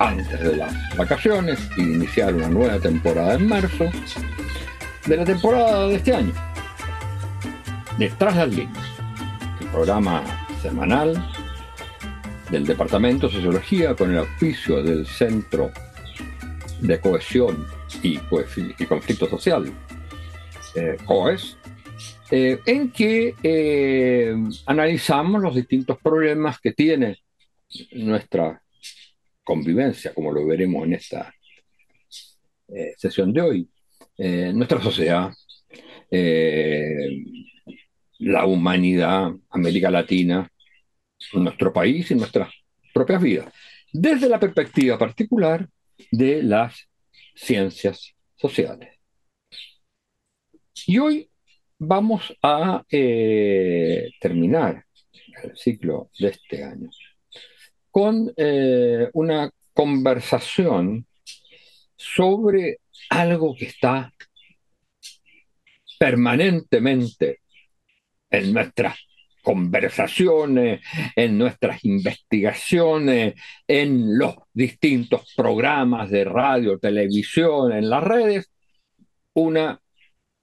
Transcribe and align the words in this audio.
antes 0.00 0.40
de 0.40 0.56
las 0.56 0.96
vacaciones 0.96 1.60
y 1.76 1.82
iniciar 1.82 2.34
una 2.34 2.48
nueva 2.48 2.80
temporada 2.80 3.34
en 3.34 3.46
marzo 3.46 3.90
de 5.06 5.16
la 5.16 5.24
temporada 5.24 5.88
de 5.88 5.96
este 5.96 6.14
año. 6.14 6.32
Detrás 7.98 8.34
las 8.34 8.48
líneas, 8.48 8.88
el 9.60 9.66
programa 9.68 10.24
semanal 10.62 11.22
del 12.50 12.66
Departamento 12.66 13.26
de 13.26 13.34
Sociología 13.34 13.94
con 13.94 14.10
el 14.10 14.18
auspicio 14.18 14.82
del 14.82 15.06
Centro 15.06 15.70
de 16.80 16.98
Cohesión 16.98 17.66
y, 18.02 18.16
Conflicto 18.86 19.28
Social, 19.28 19.70
eh, 20.76 20.96
COES, 21.04 21.58
eh, 22.30 22.58
en 22.64 22.90
que 22.90 23.34
eh, 23.42 24.34
analizamos 24.64 25.42
los 25.42 25.54
distintos 25.54 25.98
problemas 25.98 26.58
que 26.58 26.72
tiene 26.72 27.18
nuestra 27.92 28.62
convivencia, 29.44 30.14
como 30.14 30.32
lo 30.32 30.46
veremos 30.46 30.84
en 30.84 30.94
esta 30.94 31.34
eh, 32.68 32.94
sesión 32.96 33.32
de 33.32 33.40
hoy, 33.40 33.70
eh, 34.16 34.52
nuestra 34.54 34.80
sociedad, 34.80 35.30
eh, 36.10 37.24
la 38.18 38.46
humanidad, 38.46 39.30
América 39.50 39.90
Latina, 39.90 40.48
nuestro 41.32 41.72
país 41.72 42.10
y 42.10 42.14
nuestras 42.14 42.52
propias 42.94 43.22
vidas, 43.22 43.52
desde 43.92 44.28
la 44.28 44.38
perspectiva 44.38 44.98
particular 44.98 45.68
de 46.10 46.42
las 46.42 46.88
ciencias 47.34 48.14
sociales. 48.36 48.96
Y 50.86 50.98
hoy 50.98 51.30
vamos 51.78 52.36
a 52.42 52.84
terminar 52.88 54.84
el 55.42 55.56
ciclo 55.56 56.10
de 56.18 56.28
este 56.28 56.64
año 56.64 56.90
con 57.90 58.32
eh, 58.36 59.08
una 59.12 59.50
conversación 59.72 61.06
sobre 61.96 62.78
algo 63.10 63.54
que 63.54 63.66
está 63.66 64.12
permanentemente 65.98 67.40
en 68.30 68.52
nuestras 68.52 68.96
conversaciones, 69.42 70.80
en 71.16 71.38
nuestras 71.38 71.84
investigaciones, 71.84 73.34
en 73.66 74.18
los 74.18 74.36
distintos 74.52 75.32
programas 75.36 76.10
de 76.10 76.24
radio, 76.24 76.78
televisión, 76.78 77.72
en 77.72 77.90
las 77.90 78.04
redes, 78.04 78.50
una 79.34 79.80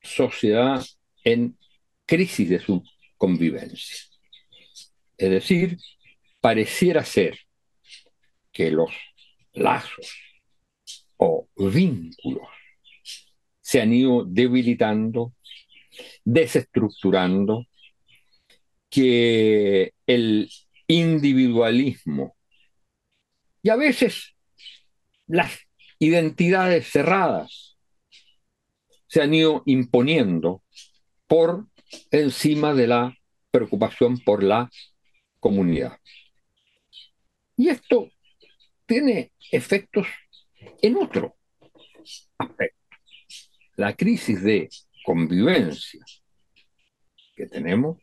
sociedad 0.01 0.83
en 1.23 1.57
crisis 2.05 2.49
de 2.49 2.59
su 2.59 2.83
convivencia. 3.17 3.97
Es 5.17 5.29
decir, 5.29 5.77
pareciera 6.47 7.03
ser 7.03 7.37
que 8.53 8.71
los 8.71 8.89
lazos 9.51 10.15
o 11.17 11.49
vínculos 11.57 12.47
se 13.59 13.81
han 13.81 13.91
ido 13.91 14.23
debilitando, 14.23 15.33
desestructurando, 16.23 17.65
que 18.89 19.91
el 20.05 20.49
individualismo 20.87 22.37
y 23.61 23.67
a 23.67 23.75
veces 23.75 24.33
las 25.27 25.51
identidades 25.99 26.87
cerradas 26.89 27.77
se 29.07 29.21
han 29.21 29.33
ido 29.33 29.63
imponiendo 29.65 30.63
por 31.27 31.67
encima 32.09 32.73
de 32.73 32.87
la 32.87 33.17
preocupación 33.51 34.19
por 34.19 34.43
la 34.43 34.69
comunidad. 35.41 35.99
Y 37.57 37.69
esto 37.69 38.09
tiene 38.85 39.33
efectos 39.51 40.07
en 40.81 40.95
otro 40.95 41.35
aspecto. 42.37 42.77
La 43.75 43.95
crisis 43.95 44.41
de 44.43 44.69
convivencia 45.03 46.03
que 47.35 47.47
tenemos 47.47 47.97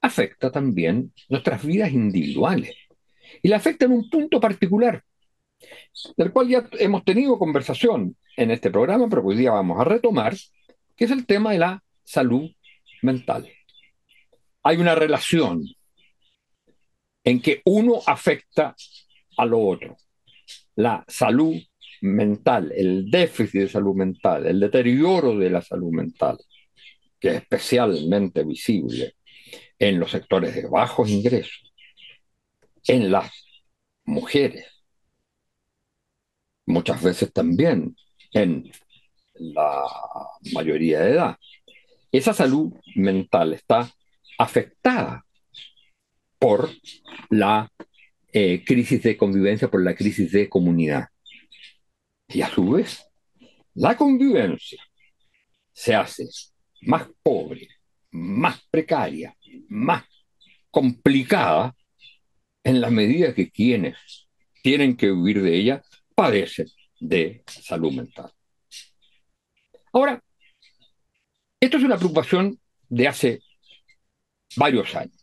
afecta 0.00 0.50
también 0.50 1.12
nuestras 1.28 1.64
vidas 1.64 1.92
individuales 1.92 2.74
y 3.42 3.48
la 3.48 3.56
afecta 3.56 3.84
en 3.84 3.92
un 3.92 4.08
punto 4.10 4.40
particular, 4.40 5.02
del 6.16 6.32
cual 6.32 6.48
ya 6.48 6.68
hemos 6.78 7.04
tenido 7.04 7.38
conversación 7.38 8.16
en 8.36 8.50
este 8.50 8.70
programa, 8.70 9.08
pero 9.08 9.24
hoy 9.24 9.36
día 9.36 9.50
vamos 9.50 9.80
a 9.80 9.84
retomar, 9.84 10.34
que 10.96 11.04
es 11.04 11.10
el 11.10 11.26
tema 11.26 11.52
de 11.52 11.58
la 11.58 11.84
salud 12.02 12.50
mental. 13.02 13.50
Hay 14.62 14.76
una 14.78 14.94
relación 14.94 15.64
en 17.24 17.40
que 17.40 17.62
uno 17.64 18.00
afecta 18.06 18.76
a 19.36 19.44
lo 19.46 19.60
otro. 19.60 19.96
La 20.76 21.04
salud 21.08 21.56
mental, 22.02 22.72
el 22.76 23.10
déficit 23.10 23.62
de 23.62 23.68
salud 23.68 23.94
mental, 23.94 24.46
el 24.46 24.60
deterioro 24.60 25.36
de 25.36 25.50
la 25.50 25.62
salud 25.62 25.90
mental, 25.90 26.38
que 27.18 27.28
es 27.28 27.34
especialmente 27.36 28.44
visible 28.44 29.16
en 29.78 29.98
los 29.98 30.10
sectores 30.10 30.54
de 30.54 30.66
bajos 30.66 31.08
ingresos, 31.08 31.72
en 32.86 33.10
las 33.10 33.32
mujeres, 34.04 34.66
muchas 36.66 37.02
veces 37.02 37.32
también 37.32 37.96
en 38.32 38.70
la 39.34 39.84
mayoría 40.52 41.00
de 41.00 41.12
edad. 41.12 41.36
Esa 42.12 42.32
salud 42.32 42.72
mental 42.94 43.54
está 43.54 43.90
afectada 44.38 45.24
por 46.38 46.70
la 47.30 47.70
eh, 48.32 48.64
crisis 48.64 49.02
de 49.02 49.16
convivencia, 49.16 49.70
por 49.70 49.82
la 49.82 49.94
crisis 49.94 50.32
de 50.32 50.48
comunidad. 50.48 51.08
Y 52.28 52.42
a 52.42 52.48
su 52.48 52.70
vez, 52.70 53.06
la 53.74 53.96
convivencia 53.96 54.82
se 55.72 55.94
hace 55.94 56.26
más 56.82 57.08
pobre, 57.22 57.68
más 58.10 58.60
precaria, 58.70 59.36
más 59.68 60.04
complicada 60.70 61.74
en 62.64 62.80
la 62.80 62.90
medida 62.90 63.34
que 63.34 63.50
quienes 63.50 63.96
tienen 64.62 64.96
que 64.96 65.12
vivir 65.12 65.42
de 65.42 65.56
ella 65.56 65.82
padecen 66.14 66.66
de 66.98 67.42
salud 67.46 67.92
mental. 67.92 68.32
Ahora, 69.92 70.22
esto 71.60 71.76
es 71.76 71.84
una 71.84 71.96
preocupación 71.96 72.58
de 72.88 73.08
hace 73.08 73.40
varios 74.56 74.94
años 74.94 75.13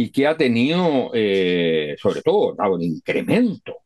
y 0.00 0.10
que 0.10 0.28
ha 0.28 0.36
tenido, 0.36 1.10
eh, 1.12 1.96
sobre 1.98 2.22
todo, 2.22 2.54
dado 2.54 2.76
un 2.76 2.82
incremento 2.82 3.78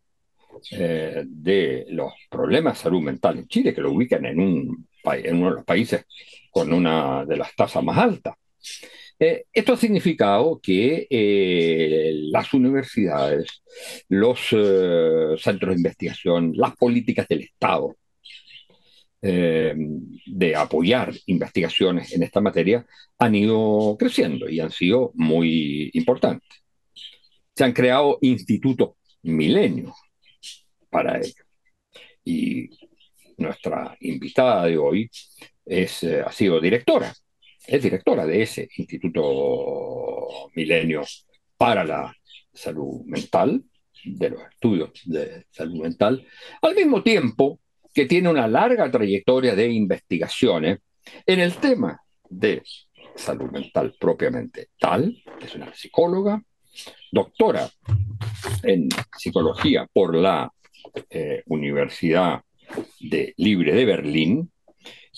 eh, 0.73 1.23
de 1.27 1.87
los 1.89 2.13
problemas 2.29 2.77
de 2.77 2.83
salud 2.83 3.01
mental 3.01 3.39
en 3.39 3.49
Chile, 3.49 3.75
que 3.75 3.81
lo 3.81 3.93
ubican 3.93 4.27
en, 4.27 4.39
un, 4.39 4.89
en 5.05 5.37
uno 5.37 5.49
de 5.49 5.55
los 5.55 5.65
países 5.65 6.05
con 6.51 6.71
una 6.71 7.25
de 7.25 7.39
las 7.39 7.57
tasas 7.57 7.83
más 7.83 7.97
altas. 7.97 8.35
Eh, 9.19 9.47
esto 9.55 9.73
ha 9.73 9.77
significado 9.79 10.61
que 10.63 11.07
las 12.31 12.53
universidades, 12.53 13.63
los 14.11 14.39
centros 15.43 15.71
de 15.71 15.77
investigación, 15.77 16.53
las 16.55 16.77
políticas 16.77 17.27
del 17.27 17.41
Estado, 17.41 17.97
eh, 19.25 19.75
de 20.27 20.57
apoyar 20.57 21.15
investigaciones 21.27 22.13
en 22.13 22.25
esta 22.25 22.41
materia 22.41 22.85
han 23.19 23.35
ido 23.37 23.97
creciendo 23.97 24.49
y 24.49 24.59
han 24.59 24.73
sido 24.73 25.13
muy 25.15 25.91
importantes. 25.95 26.49
Se 27.55 27.63
han 27.65 27.73
creado 27.73 28.19
institutos 28.21 28.97
milenios 29.23 29.95
para 30.91 31.19
ello. 31.19 31.45
Y 32.25 32.69
nuestra 33.37 33.97
invitada 34.01 34.67
de 34.67 34.77
hoy 34.77 35.11
es, 35.65 36.03
eh, 36.03 36.21
ha 36.21 36.33
sido 36.33 36.61
directora, 36.61 37.15
es 37.67 37.83
directora 37.83 38.27
de 38.27 38.43
ese 38.43 38.69
Instituto 38.77 40.51
Milenio 40.55 41.03
para 41.57 41.85
la 41.85 42.15
Salud 42.53 43.03
Mental, 43.07 43.63
de 44.05 44.31
los 44.31 44.43
estudios 44.51 44.91
de 45.05 45.47
salud 45.51 45.83
mental, 45.83 46.27
al 46.61 46.75
mismo 46.75 47.03
tiempo 47.03 47.61
que 47.93 48.07
tiene 48.07 48.29
una 48.29 48.49
larga 48.49 48.91
trayectoria 48.91 49.55
de 49.55 49.69
investigaciones 49.69 50.79
en 51.27 51.41
el 51.41 51.55
tema 51.57 52.01
de 52.29 52.63
salud 53.15 53.51
mental 53.51 53.95
propiamente 53.99 54.69
tal, 54.79 55.17
es 55.41 55.55
una 55.55 55.75
psicóloga, 55.75 56.43
doctora 57.11 57.69
en 58.63 58.89
psicología 59.19 59.87
por 59.93 60.15
la 60.15 60.51
eh, 61.11 61.43
Universidad 61.47 62.43
de 63.01 63.35
Libre 63.37 63.75
de 63.75 63.85
Berlín 63.85 64.51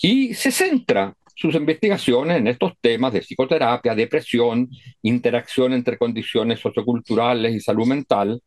y 0.01 0.33
se 0.33 0.51
centra 0.51 1.15
sus 1.35 1.55
investigaciones 1.55 2.37
en 2.37 2.47
estos 2.47 2.73
temas 2.79 3.13
de 3.13 3.21
psicoterapia, 3.21 3.93
depresión, 3.93 4.69
interacción 5.01 5.73
entre 5.73 5.97
condiciones 5.97 6.59
socioculturales 6.59 7.53
y 7.53 7.59
salud 7.59 7.85
mental, 7.85 8.41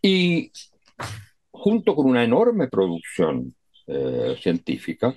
y 0.00 0.50
junto 1.58 1.94
con 1.94 2.06
una 2.06 2.24
enorme 2.24 2.68
producción 2.68 3.54
eh, 3.86 4.36
científica, 4.40 5.14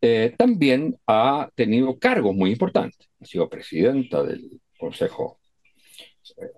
eh, 0.00 0.34
también 0.36 0.96
ha 1.06 1.48
tenido 1.54 1.98
cargos 1.98 2.34
muy 2.34 2.50
importantes. 2.50 3.08
Ha 3.20 3.24
sido 3.24 3.48
presidenta 3.48 4.22
del 4.22 4.60
Consejo 4.78 5.38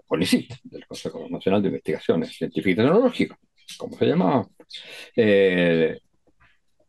CONICIT, 0.06 0.52
del 0.64 0.86
Consejo 0.86 1.28
Nacional 1.28 1.62
de 1.62 1.68
Investigaciones 1.68 2.36
Científicas 2.36 2.84
y 2.84 2.86
Tecnológicas, 2.86 3.38
como 3.76 3.96
se 3.96 4.06
llamaba. 4.06 4.48
Eh, 5.14 5.98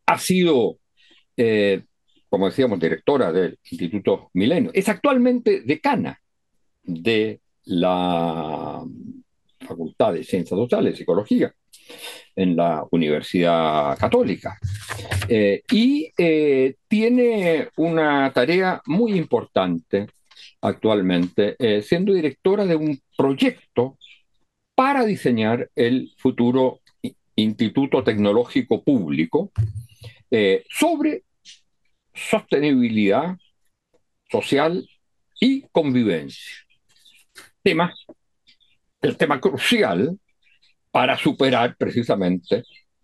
ha 0.05 0.17
sido, 0.17 0.79
eh, 1.35 1.83
como 2.29 2.47
decíamos, 2.47 2.79
directora 2.79 3.31
del 3.31 3.57
Instituto 3.69 4.29
Milenio. 4.33 4.71
Es 4.73 4.89
actualmente 4.89 5.61
decana 5.61 6.19
de 6.83 7.41
la 7.65 8.83
Facultad 9.59 10.13
de 10.13 10.23
Ciencias 10.23 10.57
Sociales 10.57 10.93
y 10.93 10.97
Psicología 10.97 11.53
en 12.35 12.55
la 12.55 12.85
Universidad 12.91 13.97
Católica. 13.97 14.57
Eh, 15.27 15.61
y 15.71 16.11
tiene 16.87 17.69
una 17.75 18.31
tarea 18.33 18.81
muy 18.85 19.13
importante 19.13 20.07
actualmente, 20.61 21.55
eh, 21.59 21.81
siendo 21.81 22.13
directora 22.13 22.65
de 22.65 22.75
un 22.75 22.99
proyecto 23.15 23.97
para 24.75 25.05
diseñar 25.05 25.69
el 25.75 26.11
futuro 26.17 26.81
Instituto 27.35 28.03
Tecnológico 28.03 28.83
Público 28.83 29.51
eh, 30.31 30.63
sobre 30.69 31.23
sostenibilidad 32.13 33.37
social 34.29 34.87
y 35.39 35.61
convivencia. 35.71 36.55
Tema, 37.61 37.93
el 39.01 39.17
tema 39.17 39.39
crucial 39.39 40.17
para 40.97 41.15
superar 41.15 41.75
precisamente 41.77 42.63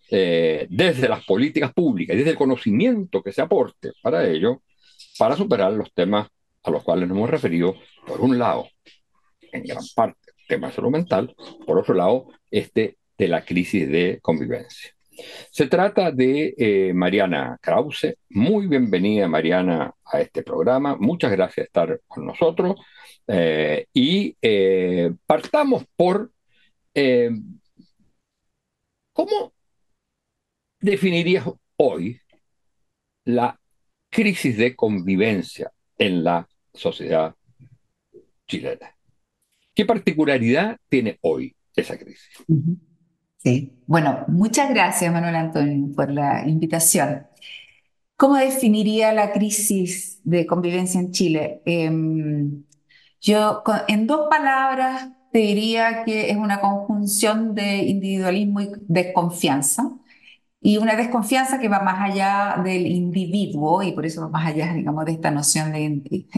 eh, 0.09 0.65
desde 0.67 1.07
las 1.07 1.23
políticas 1.23 1.71
públicas, 1.73 2.17
desde 2.17 2.31
el 2.31 2.35
conocimiento 2.35 3.21
que 3.21 3.31
se 3.31 3.43
aporte 3.43 3.91
para 4.01 4.27
ello, 4.27 4.63
para 5.19 5.35
superar 5.35 5.71
los 5.73 5.93
temas 5.93 6.27
a 6.63 6.71
los 6.71 6.81
cuales 6.81 7.07
nos 7.07 7.15
hemos 7.15 7.29
referido, 7.29 7.75
por 8.07 8.19
un 8.19 8.39
lado, 8.39 8.67
en 9.51 9.61
gran 9.61 9.83
parte, 9.95 10.31
tema 10.47 10.69
de 10.69 10.73
salud 10.73 10.89
mental, 10.89 11.35
por 11.67 11.77
otro 11.77 11.93
lado, 11.93 12.29
este 12.49 12.97
de 13.15 13.27
la 13.27 13.45
crisis 13.45 13.87
de 13.87 14.17
convivencia. 14.23 14.89
Se 15.51 15.67
trata 15.67 16.09
de 16.09 16.55
eh, 16.57 16.93
Mariana 16.95 17.59
Krause. 17.61 18.17
Muy 18.29 18.65
bienvenida, 18.65 19.27
Mariana, 19.27 19.93
a 20.03 20.19
este 20.19 20.41
programa. 20.41 20.97
Muchas 20.99 21.31
gracias 21.31 21.67
por 21.71 21.91
estar 21.91 22.01
con 22.07 22.25
nosotros. 22.25 22.75
Eh, 23.27 23.85
y 23.93 24.35
partamos 25.27 25.85
por 25.95 26.31
cómo 29.13 29.53
definirías 30.79 31.47
hoy 31.77 32.19
la 33.25 33.59
crisis 34.09 34.57
de 34.57 34.75
convivencia 34.75 35.71
en 35.97 36.23
la 36.23 36.47
sociedad 36.73 37.35
chilena. 38.47 38.95
¿Qué 39.73 39.85
particularidad 39.85 40.77
tiene 40.89 41.17
hoy 41.21 41.55
esa 41.75 41.97
crisis? 41.97 42.29
Sí, 43.37 43.73
bueno, 43.87 44.25
muchas 44.27 44.69
gracias 44.69 45.11
Manuel 45.11 45.35
Antonio 45.35 45.93
por 45.95 46.11
la 46.11 46.47
invitación. 46.47 47.27
¿Cómo 48.15 48.35
definiría 48.35 49.11
la 49.11 49.31
crisis 49.31 50.21
de 50.23 50.45
convivencia 50.45 50.99
en 50.99 51.11
Chile? 51.11 51.61
Em, 51.65 52.63
yo 53.19 53.63
en 53.87 54.07
dos 54.07 54.27
palabras 54.29 55.09
te 55.33 55.39
diría 55.39 56.03
que 56.05 56.29
es 56.29 56.37
una 56.37 56.61
conjunción 56.61 57.55
de 57.55 57.77
individualismo 57.77 58.61
y 58.61 58.69
desconfianza. 58.87 59.91
Y 60.61 60.77
una 60.77 60.95
desconfianza 60.95 61.59
que 61.59 61.69
va 61.69 61.81
más 61.81 62.11
allá 62.11 62.61
del 62.63 62.87
individuo, 62.87 63.83
y 63.83 63.93
por 63.93 64.05
eso 64.05 64.21
va 64.21 64.29
más 64.29 64.47
allá, 64.47 64.73
digamos, 64.73 65.05
de 65.05 65.13
esta 65.13 65.31
noción 65.31 65.71
de 65.73 65.81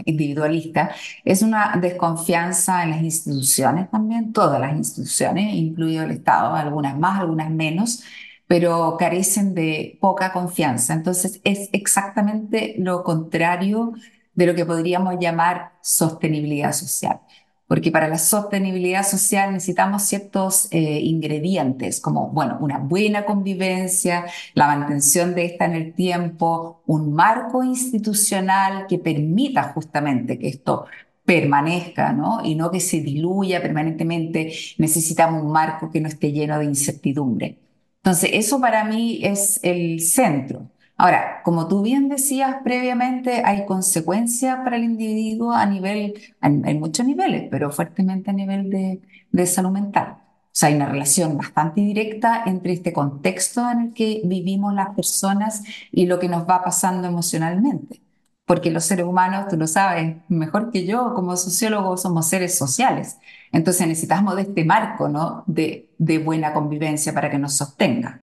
individualista, 0.06 0.90
es 1.24 1.42
una 1.42 1.76
desconfianza 1.80 2.84
en 2.84 2.90
las 2.92 3.02
instituciones 3.02 3.90
también, 3.90 4.32
todas 4.32 4.60
las 4.60 4.74
instituciones, 4.76 5.54
incluido 5.54 6.04
el 6.04 6.12
Estado, 6.12 6.54
algunas 6.54 6.98
más, 6.98 7.20
algunas 7.20 7.50
menos, 7.50 8.02
pero 8.46 8.96
carecen 8.98 9.54
de 9.54 9.98
poca 10.00 10.32
confianza. 10.32 10.94
Entonces 10.94 11.40
es 11.44 11.68
exactamente 11.72 12.76
lo 12.78 13.04
contrario 13.04 13.92
de 14.34 14.46
lo 14.46 14.54
que 14.54 14.66
podríamos 14.66 15.16
llamar 15.20 15.72
sostenibilidad 15.82 16.72
social 16.72 17.20
porque 17.66 17.90
para 17.90 18.08
la 18.08 18.18
sostenibilidad 18.18 19.04
social 19.06 19.52
necesitamos 19.52 20.02
ciertos 20.02 20.68
eh, 20.70 21.00
ingredientes, 21.00 22.00
como, 22.00 22.28
bueno, 22.28 22.58
una 22.60 22.78
buena 22.78 23.24
convivencia, 23.24 24.24
la 24.54 24.66
mantención 24.66 25.34
de 25.34 25.46
esta 25.46 25.64
en 25.64 25.74
el 25.74 25.92
tiempo, 25.92 26.82
un 26.86 27.12
marco 27.12 27.64
institucional 27.64 28.86
que 28.88 28.98
permita 28.98 29.64
justamente 29.74 30.38
que 30.38 30.48
esto 30.48 30.86
permanezca, 31.24 32.12
¿no? 32.12 32.40
Y 32.44 32.54
no 32.54 32.70
que 32.70 32.80
se 32.80 33.00
diluya 33.00 33.60
permanentemente. 33.60 34.52
Necesitamos 34.78 35.42
un 35.42 35.50
marco 35.50 35.90
que 35.90 36.00
no 36.00 36.08
esté 36.08 36.30
lleno 36.32 36.58
de 36.58 36.66
incertidumbre. 36.66 37.58
Entonces, 37.96 38.30
eso 38.34 38.60
para 38.60 38.84
mí 38.84 39.18
es 39.24 39.58
el 39.64 40.00
centro. 40.00 40.70
Ahora, 40.98 41.42
como 41.44 41.68
tú 41.68 41.82
bien 41.82 42.08
decías 42.08 42.56
previamente, 42.64 43.42
hay 43.44 43.66
consecuencias 43.66 44.56
para 44.64 44.76
el 44.76 44.84
individuo 44.84 45.52
a 45.52 45.66
nivel, 45.66 46.14
en, 46.40 46.80
muchos 46.80 47.06
niveles, 47.06 47.48
pero 47.50 47.70
fuertemente 47.70 48.30
a 48.30 48.32
nivel 48.32 48.70
de, 48.70 49.46
salud 49.46 49.70
mental. 49.70 50.16
O 50.18 50.58
sea, 50.58 50.70
hay 50.70 50.76
una 50.76 50.86
relación 50.86 51.36
bastante 51.36 51.82
directa 51.82 52.44
entre 52.46 52.72
este 52.72 52.92
contexto 52.94 53.70
en 53.70 53.80
el 53.80 53.92
que 53.92 54.22
vivimos 54.24 54.72
las 54.74 54.94
personas 54.94 55.62
y 55.92 56.06
lo 56.06 56.18
que 56.18 56.28
nos 56.30 56.48
va 56.48 56.64
pasando 56.64 57.06
emocionalmente. 57.06 58.00
Porque 58.46 58.70
los 58.70 58.84
seres 58.84 59.06
humanos, 59.06 59.48
tú 59.48 59.56
lo 59.58 59.66
sabes 59.66 60.16
mejor 60.28 60.70
que 60.70 60.86
yo, 60.86 61.12
como 61.14 61.36
sociólogos 61.36 62.02
somos 62.02 62.26
seres 62.28 62.56
sociales. 62.56 63.18
Entonces 63.52 63.86
necesitamos 63.86 64.36
de 64.36 64.42
este 64.42 64.64
marco 64.64 65.08
¿no? 65.08 65.44
de 65.46 66.18
buena 66.24 66.54
convivencia 66.54 67.12
para 67.12 67.30
que 67.30 67.38
nos 67.38 67.54
sostenga. 67.54 68.20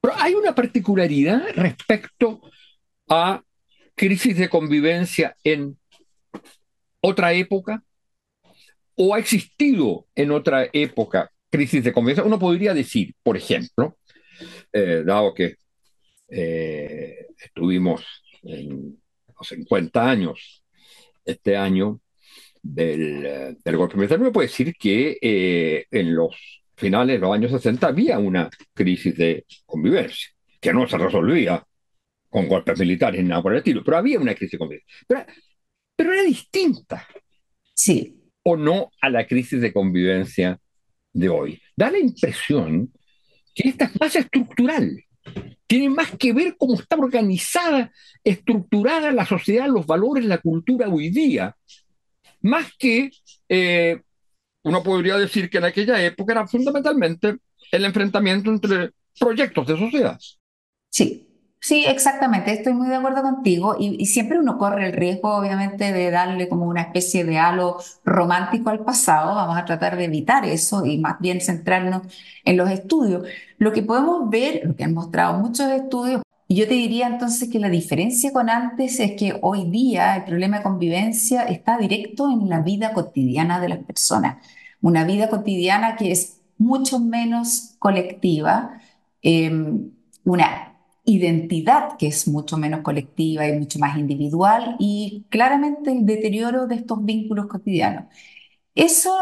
Pero 0.00 0.14
hay 0.16 0.34
una 0.34 0.54
particularidad 0.54 1.42
respecto 1.54 2.40
a 3.08 3.42
crisis 3.94 4.36
de 4.36 4.48
convivencia 4.48 5.36
en 5.42 5.78
otra 7.00 7.32
época 7.32 7.82
o 8.94 9.14
ha 9.14 9.18
existido 9.18 10.06
en 10.14 10.30
otra 10.30 10.68
época 10.72 11.30
crisis 11.50 11.84
de 11.84 11.92
convivencia. 11.92 12.24
Uno 12.24 12.38
podría 12.38 12.74
decir, 12.74 13.14
por 13.22 13.36
ejemplo, 13.36 13.98
eh, 14.72 15.02
dado 15.04 15.34
que 15.34 15.56
eh, 16.28 17.26
estuvimos 17.38 18.04
en 18.42 19.00
los 19.38 19.48
50 19.48 20.10
años 20.10 20.64
este 21.24 21.56
año 21.56 22.00
del, 22.62 23.56
del 23.62 23.76
golpe 23.76 23.96
militar, 23.96 24.20
uno 24.20 24.32
puede 24.32 24.48
decir 24.48 24.74
que 24.76 25.18
eh, 25.20 25.86
en 25.90 26.14
los 26.14 26.64
finales 26.76 27.16
de 27.16 27.20
los 27.20 27.34
años 27.34 27.50
60 27.50 27.86
había 27.86 28.18
una 28.18 28.50
crisis 28.74 29.16
de 29.16 29.46
convivencia, 29.64 30.28
que 30.60 30.72
no 30.72 30.86
se 30.86 30.98
resolvía 30.98 31.64
con 32.28 32.48
golpes 32.48 32.78
militares 32.78 33.22
ni 33.22 33.28
nada 33.28 33.42
por 33.42 33.52
el 33.52 33.58
estilo, 33.58 33.82
pero 33.82 33.96
había 33.96 34.20
una 34.20 34.34
crisis 34.34 34.52
de 34.52 34.58
convivencia. 34.58 35.26
Pero, 35.96 36.12
era 36.12 36.22
distinta. 36.22 37.06
Sí. 37.72 38.14
O 38.42 38.56
no 38.56 38.90
a 39.00 39.08
la 39.08 39.26
crisis 39.26 39.60
de 39.60 39.72
convivencia 39.72 40.60
de 41.12 41.28
hoy. 41.28 41.60
Da 41.74 41.90
la 41.90 41.98
impresión 41.98 42.92
que 43.54 43.68
esta 43.70 43.86
es 43.86 43.98
más 43.98 44.14
estructural. 44.14 45.02
Tiene 45.66 45.88
más 45.88 46.12
que 46.16 46.32
ver 46.32 46.56
cómo 46.58 46.74
está 46.74 46.96
organizada, 46.96 47.90
estructurada 48.22 49.10
la 49.10 49.26
sociedad, 49.26 49.66
los 49.66 49.86
valores, 49.86 50.24
la 50.26 50.38
cultura 50.38 50.88
hoy 50.88 51.08
día, 51.08 51.56
más 52.42 52.72
que 52.78 53.10
eh, 53.48 54.02
uno 54.66 54.82
podría 54.82 55.16
decir 55.16 55.48
que 55.48 55.58
en 55.58 55.64
aquella 55.64 56.02
época 56.02 56.32
era 56.32 56.46
fundamentalmente 56.46 57.36
el 57.70 57.84
enfrentamiento 57.84 58.50
entre 58.50 58.90
proyectos 59.18 59.64
de 59.68 59.78
sociedad. 59.78 60.18
Sí, 60.90 61.28
sí, 61.60 61.84
exactamente, 61.86 62.52
estoy 62.52 62.74
muy 62.74 62.88
de 62.88 62.96
acuerdo 62.96 63.22
contigo 63.22 63.76
y, 63.78 64.04
siempre 64.06 64.40
uno 64.40 64.58
corre 64.58 64.86
el 64.88 64.92
riesgo, 64.92 65.36
obviamente, 65.36 65.92
de 65.92 66.10
darle 66.10 66.48
como 66.48 66.66
una 66.66 66.82
especie 66.82 67.24
de 67.24 67.38
halo 67.38 67.76
romántico 68.04 68.70
al 68.70 68.84
pasado, 68.84 69.36
vamos 69.36 69.56
a 69.56 69.64
tratar 69.64 69.96
de 69.96 70.04
evitar 70.04 70.44
eso 70.44 70.84
y 70.84 70.98
más 70.98 71.20
bien 71.20 71.40
centrarnos 71.40 72.02
en 72.44 72.56
los 72.56 72.68
estudios. 72.68 73.24
Lo 73.58 73.72
que 73.72 73.82
podemos 73.82 74.28
ver, 74.28 74.62
lo 74.64 74.74
que 74.74 74.82
han 74.82 74.94
mostrado 74.94 75.38
muchos 75.38 75.70
estudios, 75.70 76.22
y 76.48 76.56
yo 76.56 76.68
te 76.68 76.74
diría 76.74 77.06
entonces 77.08 77.48
que 77.50 77.58
la 77.58 77.68
diferencia 77.68 78.32
con 78.32 78.50
antes 78.50 79.00
es 79.00 79.12
que 79.12 79.38
hoy 79.42 79.68
día 79.70 80.16
el 80.16 80.24
problema 80.24 80.58
de 80.58 80.62
convivencia 80.64 81.42
está 81.44 81.78
directo 81.78 82.30
en 82.30 82.48
la 82.48 82.60
vida 82.60 82.92
cotidiana 82.92 83.60
de 83.60 83.68
las 83.68 83.78
personas 83.80 84.36
una 84.86 85.04
vida 85.04 85.28
cotidiana 85.28 85.96
que 85.96 86.12
es 86.12 86.40
mucho 86.58 87.00
menos 87.00 87.76
colectiva, 87.78 88.80
em, 89.22 89.90
una 90.24 90.74
identidad 91.04 91.96
que 91.98 92.08
es 92.08 92.28
mucho 92.28 92.56
menos 92.56 92.80
colectiva 92.80 93.46
y 93.48 93.58
mucho 93.58 93.78
más 93.78 93.98
individual 93.98 94.76
y 94.78 95.24
claramente 95.28 95.92
el 95.92 96.06
deterioro 96.06 96.66
de 96.66 96.76
estos 96.76 97.04
vínculos 97.04 97.46
cotidianos. 97.46 98.04
Eso, 98.74 99.12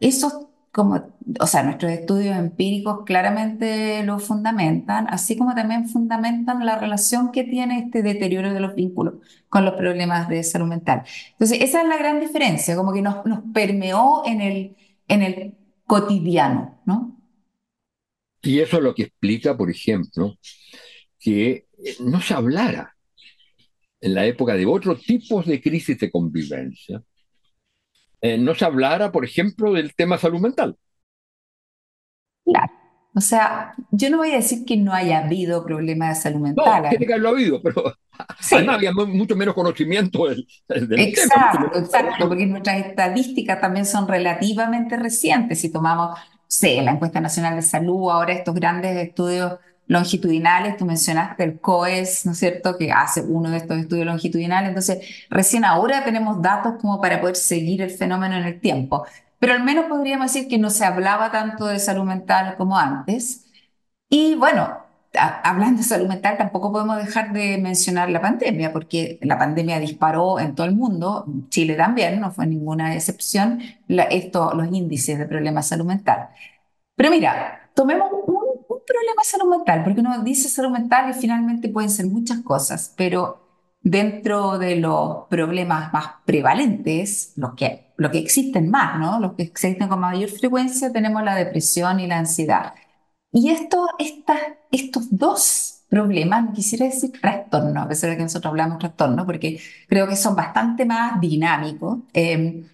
eso 0.00 0.51
como, 0.72 1.14
o 1.38 1.46
sea, 1.46 1.62
nuestros 1.62 1.92
estudios 1.92 2.34
empíricos 2.36 3.04
claramente 3.04 4.02
lo 4.04 4.18
fundamentan, 4.18 5.06
así 5.10 5.36
como 5.36 5.54
también 5.54 5.86
fundamentan 5.88 6.64
la 6.64 6.78
relación 6.78 7.30
que 7.30 7.44
tiene 7.44 7.78
este 7.78 8.02
deterioro 8.02 8.52
de 8.54 8.60
los 8.60 8.74
vínculos 8.74 9.14
con 9.50 9.66
los 9.66 9.74
problemas 9.74 10.28
de 10.30 10.42
salud 10.42 10.66
mental. 10.66 11.02
Entonces, 11.32 11.58
esa 11.60 11.82
es 11.82 11.88
la 11.88 11.98
gran 11.98 12.20
diferencia, 12.20 12.74
como 12.74 12.92
que 12.94 13.02
nos, 13.02 13.24
nos 13.26 13.40
permeó 13.52 14.22
en 14.24 14.40
el, 14.40 14.76
en 15.08 15.22
el 15.22 15.54
cotidiano, 15.86 16.80
¿no? 16.86 17.18
Y 18.40 18.60
eso 18.60 18.78
es 18.78 18.82
lo 18.82 18.94
que 18.94 19.04
explica, 19.04 19.56
por 19.56 19.70
ejemplo, 19.70 20.36
que 21.18 21.66
eh, 21.84 21.96
no 22.00 22.20
se 22.22 22.32
hablara 22.32 22.96
en 24.00 24.14
la 24.14 24.24
época 24.26 24.54
de 24.54 24.66
otros 24.66 25.02
tipos 25.02 25.46
de 25.46 25.60
crisis 25.60 25.98
de 25.98 26.10
convivencia, 26.10 27.02
eh, 28.22 28.38
no 28.38 28.54
se 28.54 28.64
hablara, 28.64 29.10
por 29.10 29.24
ejemplo, 29.24 29.72
del 29.72 29.94
tema 29.94 30.16
salud 30.16 30.40
mental. 30.40 30.76
Claro. 32.44 32.72
O 33.14 33.20
sea, 33.20 33.74
yo 33.90 34.08
no 34.08 34.18
voy 34.18 34.30
a 34.30 34.36
decir 34.36 34.64
que 34.64 34.76
no 34.76 34.92
haya 34.92 35.18
habido 35.18 35.64
problemas 35.64 36.16
de 36.16 36.22
salud 36.22 36.40
mental. 36.40 36.82
No, 36.82 36.88
tiene 36.88 37.04
que 37.04 37.12
haberlo 37.12 37.28
habido, 37.30 37.60
pero 37.60 37.92
además 38.52 38.76
había 38.76 38.92
mucho 38.92 39.36
menos 39.36 39.54
conocimiento 39.54 40.28
del, 40.28 40.46
exacto, 40.68 41.70
tema. 41.70 41.84
Exacto, 41.84 42.28
porque 42.28 42.46
nuestras 42.46 42.86
estadísticas 42.86 43.60
también 43.60 43.84
son 43.84 44.08
relativamente 44.08 44.96
recientes. 44.96 45.60
Si 45.60 45.70
tomamos, 45.70 46.18
sé, 46.46 46.80
la 46.80 46.92
encuesta 46.92 47.20
nacional 47.20 47.56
de 47.56 47.62
salud, 47.62 48.10
ahora 48.10 48.32
estos 48.32 48.54
grandes 48.54 48.96
estudios 48.96 49.58
longitudinales, 49.86 50.76
tú 50.76 50.84
mencionaste 50.84 51.44
el 51.44 51.60
COES, 51.60 52.26
¿no 52.26 52.32
es 52.32 52.38
cierto?, 52.38 52.78
que 52.78 52.92
hace 52.92 53.20
uno 53.22 53.50
de 53.50 53.58
estos 53.58 53.78
estudios 53.78 54.06
longitudinales, 54.06 54.68
entonces 54.68 55.26
recién 55.30 55.64
ahora 55.64 56.04
tenemos 56.04 56.40
datos 56.40 56.74
como 56.80 57.00
para 57.00 57.20
poder 57.20 57.36
seguir 57.36 57.82
el 57.82 57.90
fenómeno 57.90 58.36
en 58.36 58.44
el 58.44 58.60
tiempo, 58.60 59.04
pero 59.38 59.54
al 59.54 59.64
menos 59.64 59.86
podríamos 59.86 60.32
decir 60.32 60.48
que 60.48 60.58
no 60.58 60.70
se 60.70 60.84
hablaba 60.84 61.30
tanto 61.32 61.66
de 61.66 61.78
salud 61.80 62.04
mental 62.04 62.56
como 62.56 62.78
antes. 62.78 63.46
Y 64.08 64.36
bueno, 64.36 64.78
hablando 65.14 65.78
de 65.78 65.84
salud 65.84 66.08
mental, 66.08 66.36
tampoco 66.38 66.72
podemos 66.72 66.96
dejar 66.96 67.32
de 67.32 67.58
mencionar 67.58 68.08
la 68.10 68.20
pandemia, 68.20 68.72
porque 68.72 69.18
la 69.22 69.38
pandemia 69.38 69.78
disparó 69.80 70.38
en 70.38 70.54
todo 70.54 70.66
el 70.66 70.74
mundo, 70.74 71.26
Chile 71.48 71.74
también, 71.74 72.20
no 72.20 72.30
fue 72.30 72.46
ninguna 72.46 72.94
excepción, 72.94 73.60
esto, 73.88 74.52
los 74.54 74.68
índices 74.72 75.18
de 75.18 75.26
problemas 75.26 75.66
de 75.66 75.68
salud 75.70 75.86
mental. 75.86 76.28
Pero 76.96 77.10
mira, 77.10 77.70
tomemos 77.74 78.10
un 78.12 78.41
problema 78.86 79.22
de 79.22 79.28
salud 79.28 79.50
mental, 79.50 79.84
porque 79.84 80.00
uno 80.00 80.22
dice 80.22 80.48
salud 80.48 80.70
mental 80.70 81.10
y 81.10 81.14
finalmente 81.14 81.68
pueden 81.68 81.90
ser 81.90 82.06
muchas 82.06 82.40
cosas, 82.40 82.92
pero 82.96 83.42
dentro 83.82 84.58
de 84.58 84.76
los 84.76 85.26
problemas 85.28 85.92
más 85.92 86.06
prevalentes, 86.24 87.32
los 87.36 87.54
que, 87.54 87.92
que 88.12 88.18
existen 88.18 88.70
más, 88.70 88.98
¿no? 88.98 89.20
los 89.20 89.34
que 89.34 89.42
existen 89.42 89.88
con 89.88 90.00
mayor 90.00 90.28
frecuencia, 90.30 90.92
tenemos 90.92 91.22
la 91.22 91.34
depresión 91.34 92.00
y 92.00 92.06
la 92.06 92.18
ansiedad. 92.18 92.74
Y 93.32 93.50
esto, 93.50 93.86
estos 94.70 95.06
dos 95.10 95.84
problemas, 95.88 96.44
no 96.44 96.52
quisiera 96.52 96.86
decir 96.86 97.12
trastorno, 97.20 97.82
a 97.82 97.88
pesar 97.88 98.10
de 98.10 98.16
que 98.16 98.22
nosotros 98.22 98.50
hablamos 98.50 98.78
trastorno, 98.78 99.26
porque 99.26 99.60
creo 99.88 100.08
que 100.08 100.16
son 100.16 100.34
bastante 100.36 100.84
más 100.84 101.20
dinámicos. 101.20 101.98
Eh, 102.14 102.64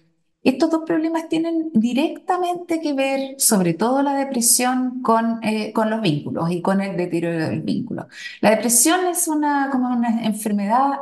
estos 0.43 0.69
dos 0.71 0.83
problemas 0.85 1.27
tienen 1.27 1.69
directamente 1.73 2.79
que 2.79 2.93
ver, 2.93 3.35
sobre 3.39 3.73
todo 3.73 4.01
la 4.01 4.15
depresión, 4.15 5.01
con, 5.01 5.43
eh, 5.43 5.73
con 5.73 5.89
los 5.89 6.01
vínculos 6.01 6.49
y 6.51 6.61
con 6.61 6.81
el 6.81 6.95
deterioro 6.95 7.49
del 7.49 7.61
vínculo. 7.61 8.07
La 8.41 8.51
depresión 8.51 9.05
es 9.07 9.27
una, 9.27 9.69
como 9.71 9.89
una 9.89 10.25
enfermedad 10.25 10.99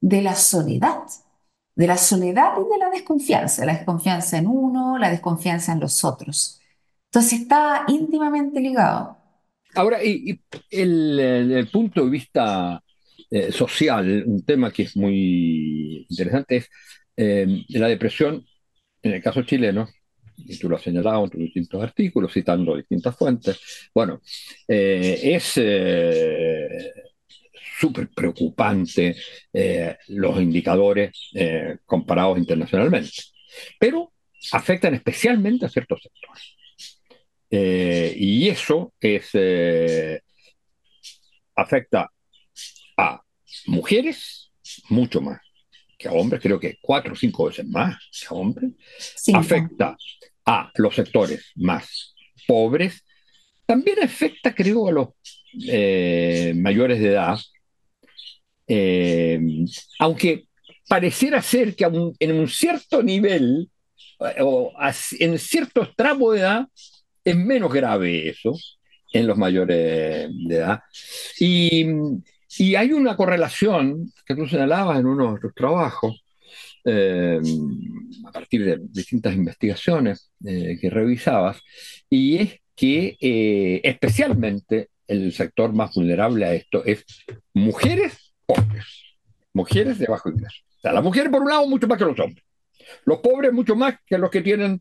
de 0.00 0.22
la 0.22 0.36
soledad, 0.36 1.02
de 1.74 1.86
la 1.86 1.96
soledad 1.96 2.52
y 2.58 2.72
de 2.72 2.78
la 2.78 2.90
desconfianza, 2.90 3.64
la 3.64 3.74
desconfianza 3.74 4.38
en 4.38 4.46
uno, 4.46 4.98
la 4.98 5.10
desconfianza 5.10 5.72
en 5.72 5.80
los 5.80 6.04
otros. 6.04 6.60
Entonces 7.06 7.40
está 7.40 7.84
íntimamente 7.88 8.60
ligado. 8.60 9.16
Ahora, 9.74 10.02
y, 10.04 10.40
el, 10.70 11.68
punto 11.72 12.04
de 12.04 12.10
vista 12.10 12.82
eh, 13.30 13.50
social, 13.50 14.24
un 14.26 14.44
tema 14.44 14.70
que 14.70 14.84
es 14.84 14.96
muy 14.96 16.06
interesante 16.08 16.56
es 16.58 16.70
eh, 17.16 17.64
la 17.68 17.88
depresión, 17.88 18.44
en 19.02 19.12
el 19.12 19.22
caso 19.22 19.42
chileno, 19.42 19.88
y 20.36 20.58
tú 20.58 20.68
lo 20.68 20.76
has 20.76 20.82
señalado 20.82 21.24
en 21.24 21.30
tus 21.30 21.40
distintos 21.40 21.82
artículos, 21.82 22.32
citando 22.32 22.76
distintas 22.76 23.16
fuentes, 23.16 23.60
bueno, 23.94 24.20
eh, 24.66 25.20
es 25.22 25.52
eh, 25.56 26.92
súper 27.78 28.08
preocupante 28.08 29.14
los 30.08 30.40
indicadores 30.40 31.30
comparados 31.84 32.38
internacionalmente, 32.38 33.10
pero 33.78 34.12
afectan 34.52 34.94
especialmente 34.94 35.66
a 35.66 35.68
ciertos 35.68 36.00
sectores. 36.02 36.56
y 38.16 38.48
eso 38.48 38.92
es, 39.00 39.30
afecta 41.54 42.10
a 42.96 43.22
mujeres 43.66 44.52
mucho 44.88 45.20
más 45.20 45.40
que 46.04 46.08
a 46.08 46.12
hombres, 46.12 46.42
creo 46.42 46.60
que 46.60 46.78
cuatro 46.82 47.14
o 47.14 47.16
cinco 47.16 47.46
veces 47.46 47.66
más 47.66 47.96
que 48.10 48.26
a 48.26 48.36
hombres, 48.36 48.72
afecta 49.32 49.96
a 50.44 50.70
los 50.76 50.94
sectores 50.94 51.52
más 51.56 52.14
pobres, 52.46 53.02
también 53.64 54.02
afecta, 54.02 54.54
creo, 54.54 54.88
a 54.88 54.92
los 54.92 55.08
eh, 55.66 56.52
mayores 56.54 57.00
de 57.00 57.08
edad, 57.08 57.38
eh, 58.68 59.40
aunque 59.98 60.44
pareciera 60.86 61.40
ser 61.40 61.74
que 61.74 61.84
en 62.18 62.32
un 62.32 62.48
cierto 62.48 63.02
nivel 63.02 63.70
eh, 64.20 64.42
o 64.42 64.72
en 65.18 65.38
ciertos 65.38 65.96
tramos 65.96 66.34
de 66.34 66.40
edad 66.40 66.66
es 67.24 67.36
menos 67.36 67.72
grave 67.72 68.28
eso 68.28 68.54
en 69.12 69.26
los 69.26 69.38
mayores 69.38 70.28
de 70.48 70.54
edad. 70.54 70.80
Y, 71.38 71.86
y 72.58 72.74
hay 72.76 72.92
una 72.92 73.16
correlación 73.16 74.12
que 74.24 74.34
tú 74.34 74.46
señalabas 74.46 74.98
en 74.98 75.06
uno 75.06 75.34
de 75.34 75.40
tus 75.40 75.54
trabajos, 75.54 76.24
eh, 76.84 77.40
a 78.26 78.32
partir 78.32 78.64
de 78.64 78.78
distintas 78.80 79.34
investigaciones 79.34 80.30
eh, 80.44 80.76
que 80.80 80.90
revisabas, 80.90 81.60
y 82.08 82.36
es 82.36 82.60
que 82.76 83.16
eh, 83.20 83.80
especialmente 83.82 84.90
el 85.06 85.32
sector 85.32 85.72
más 85.72 85.94
vulnerable 85.94 86.44
a 86.44 86.54
esto 86.54 86.84
es 86.84 87.04
mujeres 87.52 88.34
pobres, 88.46 89.16
mujeres 89.52 89.98
de 89.98 90.06
bajo 90.06 90.28
ingreso. 90.28 90.62
O 90.78 90.80
sea, 90.80 90.92
las 90.92 91.02
mujeres 91.02 91.30
por 91.30 91.42
un 91.42 91.48
lado 91.48 91.66
mucho 91.66 91.88
más 91.88 91.98
que 91.98 92.04
los 92.04 92.18
hombres, 92.18 92.44
los 93.04 93.18
pobres 93.20 93.52
mucho 93.52 93.74
más 93.76 93.96
que 94.06 94.18
los 94.18 94.30
que 94.30 94.42
tienen 94.42 94.80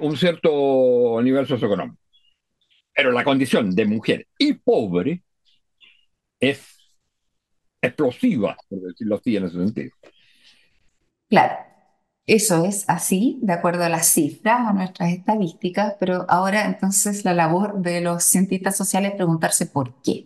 un 0.00 0.16
cierto 0.18 1.18
nivel 1.22 1.46
socioeconómico. 1.46 1.96
Pero 2.94 3.12
la 3.12 3.24
condición 3.24 3.74
de 3.74 3.86
mujer 3.86 4.26
y 4.36 4.52
pobre 4.52 5.22
es 6.38 6.83
explosiva, 7.86 8.56
por 8.68 8.80
decirlo 8.80 9.16
así 9.16 9.36
en 9.36 9.44
ese 9.44 9.56
sentido. 9.58 9.90
Claro, 11.28 11.54
eso 12.26 12.64
es 12.64 12.84
así, 12.88 13.38
de 13.42 13.52
acuerdo 13.52 13.84
a 13.84 13.88
las 13.88 14.06
cifras, 14.08 14.66
a 14.68 14.72
nuestras 14.72 15.10
estadísticas, 15.12 15.94
pero 16.00 16.24
ahora 16.28 16.66
entonces 16.66 17.24
la 17.24 17.34
labor 17.34 17.82
de 17.82 18.00
los 18.00 18.24
cientistas 18.24 18.76
sociales 18.76 19.10
es 19.12 19.16
preguntarse 19.16 19.66
por 19.66 20.00
qué. 20.02 20.24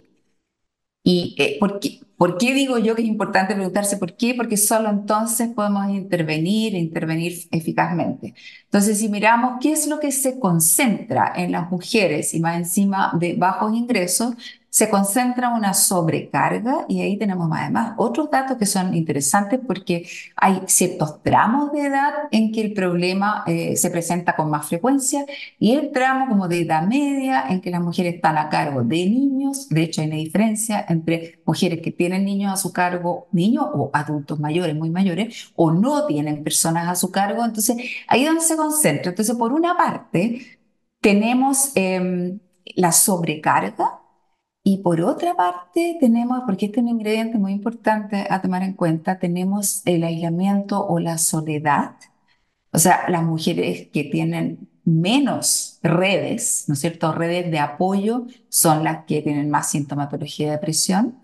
¿Y 1.02 1.34
eh, 1.38 1.56
por, 1.58 1.80
qué, 1.80 2.00
por 2.16 2.36
qué 2.38 2.52
digo 2.52 2.76
yo 2.78 2.94
que 2.94 3.02
es 3.02 3.08
importante 3.08 3.54
preguntarse 3.54 3.96
por 3.96 4.16
qué? 4.16 4.34
Porque 4.34 4.56
solo 4.58 4.90
entonces 4.90 5.48
podemos 5.48 5.88
intervenir, 5.90 6.74
intervenir 6.74 7.48
eficazmente. 7.50 8.34
Entonces, 8.64 8.98
si 8.98 9.08
miramos 9.08 9.54
qué 9.60 9.72
es 9.72 9.86
lo 9.86 10.00
que 10.00 10.12
se 10.12 10.38
concentra 10.38 11.32
en 11.34 11.52
las 11.52 11.70
mujeres 11.70 12.34
y 12.34 12.40
más 12.40 12.58
encima 12.58 13.12
de 13.18 13.34
bajos 13.34 13.74
ingresos, 13.74 14.34
se 14.70 14.90
concentra 14.90 15.50
una 15.50 15.74
sobrecarga 15.74 16.84
y 16.88 17.00
ahí 17.00 17.16
tenemos 17.18 17.48
además 17.52 17.94
otros 17.96 18.30
datos 18.30 18.56
que 18.58 18.66
son 18.66 18.94
interesantes 18.94 19.60
porque 19.66 20.06
hay 20.36 20.62
ciertos 20.66 21.22
tramos 21.22 21.72
de 21.72 21.86
edad 21.86 22.12
en 22.30 22.52
que 22.52 22.60
el 22.60 22.72
problema 22.72 23.44
eh, 23.46 23.76
se 23.76 23.90
presenta 23.90 24.36
con 24.36 24.50
más 24.50 24.68
frecuencia 24.68 25.24
y 25.58 25.72
el 25.74 25.90
tramo 25.90 26.28
como 26.28 26.48
de 26.48 26.62
edad 26.62 26.86
media 26.86 27.44
en 27.48 27.60
que 27.60 27.70
las 27.70 27.80
mujeres 27.80 28.14
están 28.16 28.38
a 28.38 28.48
cargo 28.48 28.82
de 28.82 29.08
niños, 29.08 29.68
de 29.68 29.82
hecho 29.82 30.00
hay 30.00 30.08
una 30.08 30.16
diferencia 30.16 30.84
entre 30.88 31.40
mujeres 31.44 31.80
que 31.82 31.90
tienen 31.92 32.24
niños 32.24 32.52
a 32.52 32.56
su 32.56 32.72
cargo, 32.72 33.28
niños 33.32 33.66
o 33.74 33.90
adultos 33.92 34.38
mayores, 34.38 34.74
muy 34.76 34.90
mayores, 34.90 35.52
o 35.56 35.70
no 35.72 36.06
tienen 36.06 36.44
personas 36.44 36.88
a 36.88 36.94
su 36.94 37.10
cargo, 37.10 37.44
entonces 37.44 37.76
ahí 38.08 38.22
es 38.22 38.28
donde 38.28 38.42
se 38.42 38.56
concentra. 38.56 39.10
Entonces, 39.10 39.36
por 39.36 39.52
una 39.52 39.76
parte, 39.76 40.58
tenemos 41.00 41.72
em, 41.74 42.38
la 42.76 42.92
sobrecarga, 42.92 44.00
y 44.68 44.78
por 44.78 45.00
otra 45.00 45.34
parte, 45.34 45.96
tenemos, 45.98 46.42
porque 46.44 46.66
este 46.66 46.80
es 46.80 46.84
un 46.84 46.90
ingrediente 46.90 47.38
muy 47.38 47.52
importante 47.52 48.26
a 48.28 48.42
tomar 48.42 48.62
en 48.62 48.74
cuenta, 48.74 49.18
tenemos 49.18 49.80
el 49.86 50.04
aislamiento 50.04 50.86
o 50.86 50.98
la 51.00 51.16
soledad. 51.16 51.92
O 52.70 52.78
sea, 52.78 53.08
las 53.08 53.22
mujeres 53.22 53.88
que 53.90 54.04
tienen 54.04 54.68
menos 54.84 55.78
redes, 55.82 56.64
¿no 56.68 56.74
es 56.74 56.80
cierto? 56.80 57.12
Redes 57.12 57.50
de 57.50 57.58
apoyo 57.60 58.26
son 58.50 58.84
las 58.84 59.06
que 59.06 59.22
tienen 59.22 59.48
más 59.48 59.70
sintomatología 59.70 60.48
de 60.48 60.52
depresión. 60.52 61.18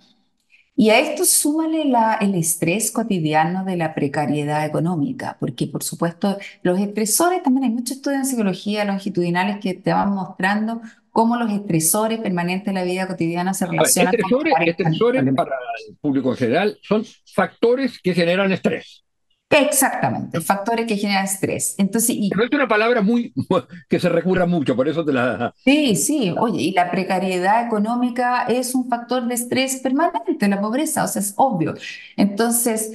Y 0.76 0.90
a 0.90 0.98
esto 0.98 1.24
súmale 1.26 1.84
la, 1.84 2.14
el 2.14 2.34
estrés 2.34 2.90
cotidiano 2.90 3.64
de 3.64 3.76
la 3.76 3.94
precariedad 3.94 4.64
económica, 4.64 5.36
porque 5.38 5.66
por 5.66 5.84
supuesto 5.84 6.38
los 6.62 6.80
estresores, 6.80 7.42
también 7.42 7.64
hay 7.64 7.70
muchos 7.70 7.98
estudios 7.98 8.20
en 8.20 8.26
psicología 8.26 8.84
longitudinales 8.86 9.58
que 9.60 9.74
te 9.74 9.92
van 9.92 10.14
mostrando 10.14 10.80
cómo 11.14 11.37
los 11.37 11.52
estresores 11.52 12.18
permanentes 12.18 12.66
de 12.66 12.73
la 12.73 12.83
vida 12.83 13.06
cotidiana 13.06 13.54
se 13.54 13.66
relacionan 13.66 14.12
estresores, 14.12 14.52
con... 14.52 14.68
Estresores 14.68 15.35
para 15.37 15.56
el 15.88 15.97
público 15.99 16.33
en 16.33 16.37
general 16.37 16.78
son 16.83 17.04
factores 17.33 18.00
que 18.02 18.14
generan 18.14 18.50
estrés. 18.50 19.04
Exactamente, 19.49 20.40
factores 20.40 20.87
que 20.87 20.97
generan 20.97 21.25
estrés. 21.25 21.76
Entonces, 21.78 22.16
y... 22.18 22.30
Pero 22.30 22.44
es 22.44 22.50
una 22.50 22.66
palabra 22.66 23.00
muy 23.00 23.33
que 23.88 24.00
se 24.00 24.09
recurra 24.09 24.44
mucho, 24.47 24.75
por 24.75 24.88
eso 24.88 25.04
te 25.04 25.12
la... 25.12 25.54
Sí, 25.64 25.94
sí, 25.94 26.35
oye, 26.37 26.61
y 26.61 26.73
la 26.73 26.90
precariedad 26.90 27.64
económica 27.64 28.47
es 28.49 28.75
un 28.75 28.88
factor 28.88 29.25
de 29.28 29.35
estrés 29.35 29.76
permanente, 29.76 30.49
la 30.49 30.61
pobreza, 30.61 31.04
o 31.04 31.06
sea, 31.06 31.23
es 31.23 31.35
obvio. 31.37 31.75
Entonces, 32.16 32.90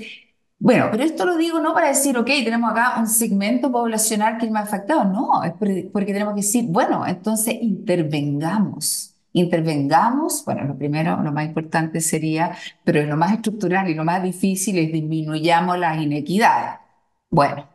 bueno, 0.60 0.88
pero 0.92 1.04
esto 1.04 1.26
lo 1.26 1.38
digo 1.38 1.60
no 1.60 1.74
para 1.74 1.88
decir, 1.88 2.18
ok, 2.18 2.28
tenemos 2.44 2.72
acá 2.72 2.96
un 3.00 3.08
segmento 3.08 3.72
poblacional 3.72 4.38
que 4.38 4.46
es 4.46 4.52
más 4.52 4.68
afectado, 4.68 5.06
no, 5.06 5.44
es 5.44 5.54
porque 5.54 6.14
tenemos 6.14 6.34
que 6.34 6.42
decir, 6.42 6.66
bueno, 6.68 7.06
entonces 7.08 7.56
intervengamos 7.62 9.10
intervengamos, 9.34 10.44
bueno, 10.46 10.64
lo 10.66 10.78
primero, 10.78 11.22
lo 11.22 11.32
más 11.32 11.46
importante 11.46 12.02
sería, 12.02 12.56
pero 12.84 13.04
lo 13.04 13.18
más 13.18 13.34
estructural 13.34 13.90
y 13.90 13.96
lo 13.96 14.04
más 14.04 14.24
difícil 14.24 14.78
es 14.78 14.92
disminuyamos 14.92 15.78
las 15.78 16.02
inequidades. 16.02 16.80
Bueno, 17.30 17.68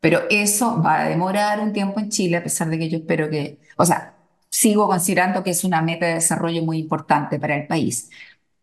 pero 0.00 0.20
eso 0.30 0.82
va 0.82 1.02
a 1.02 1.08
demorar 1.08 1.60
un 1.60 1.72
tiempo 1.72 2.00
en 2.00 2.10
Chile, 2.10 2.36
a 2.36 2.42
pesar 2.42 2.68
de 2.68 2.78
que 2.78 2.88
yo 2.88 2.98
espero 2.98 3.30
que, 3.30 3.58
o 3.76 3.84
sea, 3.84 4.14
sigo 4.48 4.86
considerando 4.88 5.42
que 5.42 5.50
es 5.50 5.64
una 5.64 5.82
meta 5.82 6.06
de 6.06 6.14
desarrollo 6.14 6.62
muy 6.64 6.78
importante 6.78 7.38
para 7.38 7.56
el 7.56 7.66
país. 7.66 8.10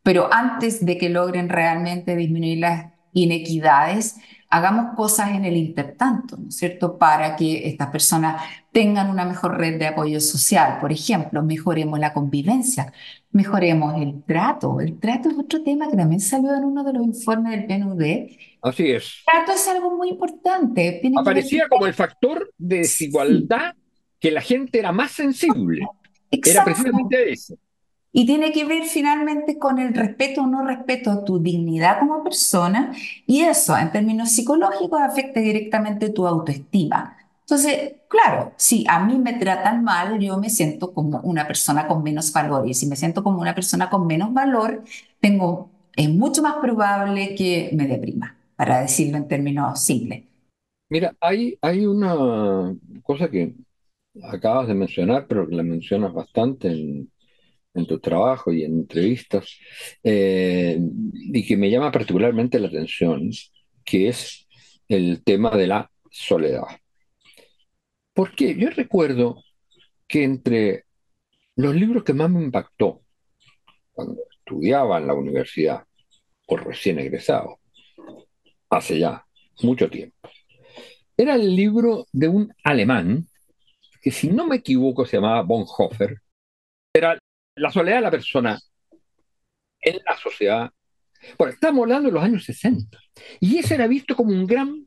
Pero 0.03 0.31
antes 0.33 0.85
de 0.85 0.97
que 0.97 1.09
logren 1.09 1.49
realmente 1.49 2.15
disminuir 2.15 2.59
las 2.59 2.94
inequidades, 3.15 4.17
hagamos 4.49 4.95
cosas 4.95 5.31
en 5.31 5.45
el 5.45 5.57
intertanto, 5.57 6.37
¿no 6.37 6.49
es 6.49 6.57
cierto?, 6.57 6.97
para 6.97 7.35
que 7.35 7.67
estas 7.67 7.89
personas 7.89 8.41
tengan 8.71 9.09
una 9.09 9.25
mejor 9.25 9.57
red 9.57 9.79
de 9.79 9.87
apoyo 9.87 10.19
social. 10.19 10.77
Por 10.79 10.91
ejemplo, 10.91 11.41
mejoremos 11.41 11.97
la 11.97 12.13
convivencia, 12.13 12.93
mejoremos 13.31 13.99
el 14.01 14.23
trato. 14.23 14.79
El 14.79 14.99
trato 14.99 15.29
es 15.29 15.37
otro 15.37 15.63
tema 15.63 15.89
que 15.89 15.97
también 15.97 16.19
salió 16.19 16.53
en 16.55 16.65
uno 16.65 16.83
de 16.83 16.93
los 16.93 17.03
informes 17.03 17.51
del 17.53 17.65
PNUD. 17.65 18.03
Así 18.61 18.91
es. 18.91 19.23
El 19.27 19.45
trato 19.45 19.51
es 19.53 19.67
algo 19.67 19.95
muy 19.95 20.09
importante. 20.09 21.01
Aparecía 21.17 21.67
como 21.69 21.87
el 21.87 21.93
factor 21.93 22.53
de 22.57 22.77
desigualdad 22.79 23.73
que 24.19 24.31
la 24.31 24.41
gente 24.41 24.79
era 24.79 24.91
más 24.91 25.11
sensible. 25.11 25.87
Era 26.31 26.63
precisamente 26.65 27.31
eso. 27.31 27.55
Y 28.17 28.25
tiene 28.25 28.53
que 28.53 28.63
ver 28.63 28.85
finalmente 28.85 29.59
con 29.59 29.77
el 29.77 29.93
respeto 29.93 30.43
o 30.43 30.47
no 30.47 30.65
respeto 30.65 31.11
a 31.11 31.25
tu 31.25 31.37
dignidad 31.37 31.99
como 31.99 32.23
persona 32.23 32.93
y 33.27 33.41
eso 33.41 33.77
en 33.77 33.91
términos 33.91 34.31
psicológicos 34.31 35.01
afecta 35.01 35.41
directamente 35.41 36.11
tu 36.11 36.25
autoestima. 36.25 37.17
Entonces, 37.41 37.95
claro, 38.07 38.53
si 38.55 38.85
a 38.87 39.03
mí 39.03 39.17
me 39.19 39.33
tratan 39.33 39.83
mal, 39.83 40.17
yo 40.17 40.37
me 40.37 40.49
siento 40.49 40.93
como 40.93 41.19
una 41.23 41.45
persona 41.45 41.87
con 41.87 42.03
menos 42.03 42.31
valor 42.31 42.65
y 42.69 42.73
si 42.73 42.87
me 42.87 42.95
siento 42.95 43.21
como 43.21 43.41
una 43.41 43.53
persona 43.53 43.89
con 43.89 44.07
menos 44.07 44.33
valor, 44.33 44.85
tengo, 45.19 45.69
es 45.97 46.09
mucho 46.09 46.41
más 46.41 46.55
probable 46.61 47.35
que 47.35 47.69
me 47.73 47.85
deprima, 47.85 48.37
para 48.55 48.79
decirlo 48.79 49.17
en 49.17 49.27
términos 49.27 49.83
simples. 49.83 50.23
Mira, 50.89 51.13
hay, 51.19 51.57
hay 51.61 51.85
una 51.85 52.73
cosa 53.03 53.29
que 53.29 53.55
acabas 54.23 54.69
de 54.69 54.73
mencionar, 54.73 55.27
pero 55.27 55.49
que 55.49 55.55
la 55.55 55.63
mencionas 55.63 56.13
bastante 56.13 57.07
en 57.75 57.85
tu 57.85 57.99
trabajo 57.99 58.51
y 58.51 58.63
en 58.63 58.73
entrevistas, 58.73 59.57
eh, 60.03 60.79
y 61.13 61.45
que 61.45 61.57
me 61.57 61.69
llama 61.69 61.91
particularmente 61.91 62.59
la 62.59 62.67
atención, 62.67 63.29
que 63.83 64.07
es 64.07 64.47
el 64.87 65.23
tema 65.23 65.51
de 65.51 65.67
la 65.67 65.91
soledad. 66.09 66.63
Porque 68.13 68.55
yo 68.55 68.69
recuerdo 68.69 69.43
que 70.07 70.23
entre 70.23 70.85
los 71.55 71.75
libros 71.75 72.03
que 72.03 72.13
más 72.13 72.29
me 72.29 72.43
impactó 72.43 73.01
cuando 73.91 74.21
estudiaba 74.37 74.97
en 74.97 75.07
la 75.07 75.13
universidad, 75.13 75.83
o 76.47 76.57
recién 76.57 76.99
egresado, 76.99 77.59
hace 78.69 78.99
ya 78.99 79.25
mucho 79.61 79.89
tiempo, 79.89 80.29
era 81.17 81.35
el 81.35 81.55
libro 81.55 82.05
de 82.11 82.27
un 82.27 82.53
alemán 82.63 83.27
que 84.01 84.11
si 84.11 84.29
no 84.29 84.45
me 84.45 84.57
equivoco 84.57 85.05
se 85.05 85.17
llamaba 85.17 85.41
Bonhoeffer, 85.41 86.21
la 87.55 87.71
soledad 87.71 87.97
de 87.97 88.01
la 88.01 88.11
persona 88.11 88.59
en 89.81 89.99
la 90.05 90.17
sociedad. 90.17 90.71
Bueno, 91.37 91.53
estamos 91.53 91.83
hablando 91.83 92.09
de 92.09 92.13
los 92.13 92.23
años 92.23 92.43
60. 92.43 92.99
Y 93.39 93.57
ese 93.57 93.75
era 93.75 93.87
visto 93.87 94.15
como 94.15 94.31
un 94.31 94.45
gran 94.45 94.85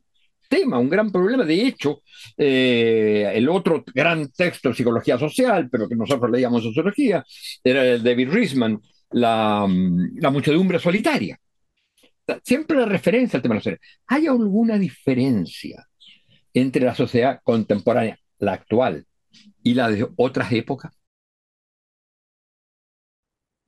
tema, 0.49 0.79
un 0.79 0.89
gran 0.89 1.11
problema. 1.11 1.45
De 1.45 1.67
hecho, 1.67 2.03
eh, 2.37 3.31
el 3.35 3.49
otro 3.49 3.85
gran 3.95 4.31
texto 4.31 4.69
de 4.69 4.75
psicología 4.75 5.19
social, 5.19 5.69
pero 5.71 5.89
que 5.89 5.97
nosotros 5.97 6.31
leíamos 6.31 6.63
sociología, 6.63 7.25
era 7.63 7.85
el 7.85 8.03
de 8.03 8.11
David 8.11 8.31
Riesman, 8.31 8.81
la, 9.11 9.67
la 10.17 10.31
muchedumbre 10.31 10.79
solitaria. 10.79 11.39
Siempre 12.43 12.77
la 12.77 12.87
referencia 12.87 13.39
al 13.39 13.43
tema 13.43 13.55
de 13.55 13.59
la 13.59 13.65
soledad. 13.65 13.81
¿Hay 14.07 14.27
alguna 14.27 14.79
diferencia 14.79 15.87
entre 16.53 16.85
la 16.85 16.95
sociedad 16.95 17.41
contemporánea, 17.43 18.19
la 18.39 18.53
actual, 18.53 19.07
y 19.63 19.75
la 19.75 19.89
de 19.89 20.07
otras 20.17 20.53
épocas? 20.53 20.98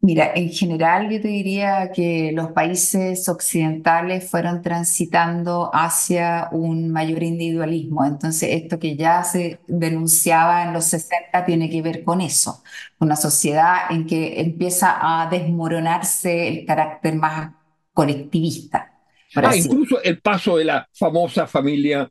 Mira, 0.02 0.32
en 0.34 0.48
general 0.50 1.10
yo 1.10 1.20
te 1.20 1.28
diría 1.28 1.92
que 1.92 2.32
los 2.32 2.52
países 2.52 3.28
occidentales 3.28 4.30
fueron 4.30 4.62
transitando 4.62 5.70
hacia 5.74 6.48
un 6.52 6.90
mayor 6.90 7.22
individualismo. 7.22 8.06
Entonces, 8.06 8.48
esto 8.52 8.78
que 8.78 8.96
ya 8.96 9.22
se 9.24 9.60
denunciaba 9.66 10.62
en 10.64 10.72
los 10.72 10.86
60 10.86 11.44
tiene 11.44 11.68
que 11.68 11.82
ver 11.82 12.02
con 12.02 12.22
eso, 12.22 12.62
una 12.98 13.14
sociedad 13.14 13.90
en 13.90 14.06
que 14.06 14.40
empieza 14.40 14.96
a 15.00 15.28
desmoronarse 15.28 16.48
el 16.48 16.64
carácter 16.64 17.16
más 17.16 17.52
colectivista. 17.92 18.90
Ah, 19.34 19.54
incluso 19.54 20.02
el 20.02 20.18
paso 20.20 20.56
de 20.56 20.64
la 20.64 20.88
famosa 20.94 21.46
familia 21.46 22.10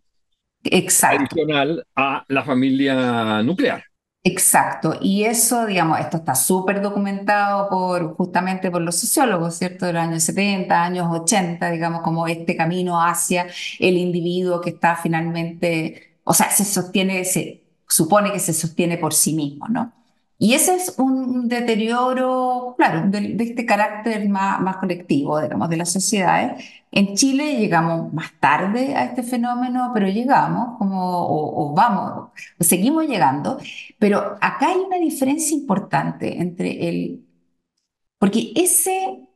tradicional 0.62 1.86
a 1.96 2.24
la 2.28 2.44
familia 2.44 3.42
nuclear. 3.42 3.89
Exacto, 4.22 4.98
y 5.02 5.24
eso, 5.24 5.66
digamos, 5.66 5.98
esto 6.00 6.18
está 6.18 6.36
súper 6.36 6.82
documentado 6.82 7.70
por, 7.70 8.16
justamente 8.18 8.70
por 8.70 8.82
los 8.82 9.00
sociólogos, 9.00 9.56
¿cierto? 9.56 9.86
De 9.86 9.94
los 9.94 10.02
años 10.04 10.24
70, 10.24 10.84
años 10.84 11.08
80, 11.10 11.72
digamos, 11.72 12.02
como 12.02 12.28
este 12.28 12.58
camino 12.58 13.02
hacia 13.02 13.48
el 13.80 13.98
individuo 13.98 14.60
que 14.60 14.72
está 14.72 14.98
finalmente, 14.98 16.18
o 16.26 16.34
sea, 16.34 16.52
se 16.52 16.66
sostiene, 16.66 17.24
se 17.24 17.64
supone 17.88 18.34
que 18.34 18.40
se 18.40 18.54
sostiene 18.54 18.98
por 18.98 19.14
sí 19.14 19.34
mismo, 19.34 19.68
¿no? 19.70 19.94
Y 20.38 20.54
ese 20.54 20.76
es 20.76 20.96
un 20.98 21.48
deterioro, 21.48 22.76
claro, 22.78 23.10
de, 23.10 23.36
este 23.40 23.66
carácter 23.66 24.28
más, 24.30 24.60
más 24.62 24.78
colectivo, 24.78 25.40
digamos, 25.42 25.70
de 25.70 25.78
las 25.78 25.92
sociedades 25.92 26.64
en 26.92 27.16
Chile 27.16 27.58
llegamos 27.60 28.12
más 28.14 28.32
tarde 28.40 28.96
a 28.96 29.06
este 29.06 29.24
fenómeno, 29.24 29.92
pero 29.94 30.08
llegamos, 30.08 30.78
como, 30.78 31.00
o, 31.00 31.74
vamos, 31.76 32.30
seguimos 32.60 33.08
llegando, 33.08 33.60
pero 34.00 34.38
acá 34.42 34.70
hay 34.70 34.78
una 34.78 34.98
diferencia 34.98 35.56
importante 35.56 36.40
entre 36.42 36.90
el, 36.90 37.26
porque 38.18 38.52
ese, 38.56 39.28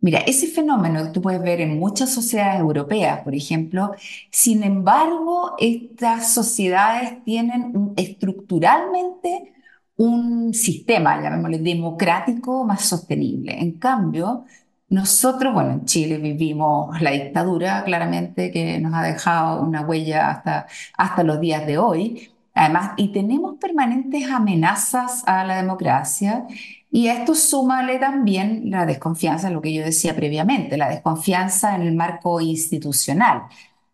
mira, 0.00 0.20
ese 0.20 0.46
fenómeno 0.48 1.04
que 1.04 1.10
tú 1.10 1.22
puedes 1.22 1.42
ver 1.42 1.60
en 1.60 1.78
muchas 1.78 2.10
sociedades 2.10 2.60
europeas, 2.60 3.20
por 3.22 3.34
ejemplo, 3.34 3.92
sin 4.30 4.62
embargo, 4.62 5.54
estas 5.58 6.32
sociedades 6.32 7.22
tienen 7.24 7.92
estructuralmente 7.96 9.52
un 9.96 10.54
sistema, 10.54 11.20
llamémosle 11.22 11.58
democrático, 11.58 12.64
más 12.64 12.82
sostenible. 12.82 13.58
En 13.60 13.72
cambio, 13.78 14.44
nosotros, 14.92 15.54
bueno, 15.54 15.70
en 15.70 15.84
Chile 15.86 16.18
vivimos 16.18 17.00
la 17.00 17.12
dictadura, 17.12 17.82
claramente, 17.82 18.50
que 18.50 18.78
nos 18.78 18.92
ha 18.92 19.02
dejado 19.02 19.62
una 19.62 19.80
huella 19.80 20.28
hasta, 20.30 20.66
hasta 20.98 21.22
los 21.22 21.40
días 21.40 21.66
de 21.66 21.78
hoy. 21.78 22.30
Además, 22.54 22.92
y 22.98 23.08
tenemos 23.08 23.56
permanentes 23.58 24.30
amenazas 24.30 25.22
a 25.26 25.44
la 25.44 25.56
democracia 25.56 26.46
y 26.90 27.08
a 27.08 27.14
esto 27.14 27.34
súmale 27.34 27.98
también 27.98 28.70
la 28.70 28.84
desconfianza, 28.84 29.48
lo 29.48 29.62
que 29.62 29.72
yo 29.72 29.82
decía 29.82 30.14
previamente, 30.14 30.76
la 30.76 30.90
desconfianza 30.90 31.74
en 31.74 31.82
el 31.82 31.94
marco 31.94 32.42
institucional. 32.42 33.44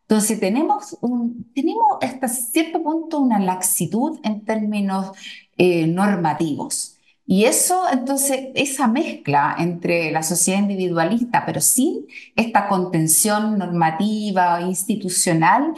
Entonces, 0.03 0.41
tenemos, 0.41 0.99
un, 1.01 1.53
tenemos 1.55 1.87
hasta 2.03 2.27
cierto 2.27 2.83
punto 2.83 3.21
una 3.21 3.39
laxitud 3.39 4.19
en 4.25 4.45
términos 4.45 5.13
eh, 5.57 5.87
normativos. 5.87 6.98
Y 7.31 7.45
eso, 7.45 7.85
entonces, 7.93 8.49
esa 8.55 8.89
mezcla 8.89 9.55
entre 9.59 10.11
la 10.11 10.23
sociedad 10.23 10.61
individualista, 10.61 11.45
pero 11.45 11.61
sin 11.61 12.07
esta 12.35 12.69
contención 12.69 13.59
normativa 13.59 14.57
o 14.57 14.67
institucional, 14.67 15.75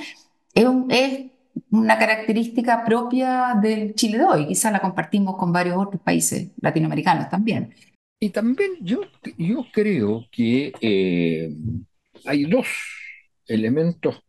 es, 0.54 1.24
una 1.72 1.98
característica 1.98 2.84
propia 2.84 3.58
del 3.60 3.96
Chile 3.96 4.18
de 4.18 4.24
hoy. 4.24 4.46
Quizás 4.46 4.70
la 4.70 4.78
compartimos 4.78 5.36
con 5.36 5.52
varios 5.52 5.76
otros 5.76 6.00
países 6.00 6.52
latinoamericanos 6.60 7.28
también. 7.28 7.74
Y 8.20 8.30
también 8.30 8.70
yo, 8.80 9.00
creo 9.72 10.26
que 10.30 10.72
eh, 10.80 11.52
hay 12.26 12.44
dos 12.44 12.68
elementos 13.48 14.22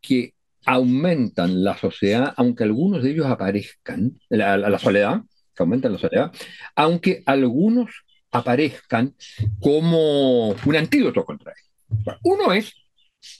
que 0.00 0.34
aumentan 0.64 1.64
la 1.64 1.76
sociedad, 1.76 2.32
aunque 2.36 2.62
algunos 2.62 3.02
de 3.02 3.10
ellos 3.10 3.26
aparezcan, 3.26 4.16
la, 4.28 4.78
soledad, 4.78 5.22
que 5.54 5.62
aumentan 5.62 5.92
la 5.92 5.98
soledad, 5.98 6.32
aunque 6.74 7.22
algunos 7.26 7.90
aparezcan 8.30 9.14
como 9.60 10.48
un 10.48 10.76
antídoto 10.76 11.24
contra 11.24 11.52
él. 11.52 12.14
Uno 12.24 12.52
es 12.52 12.74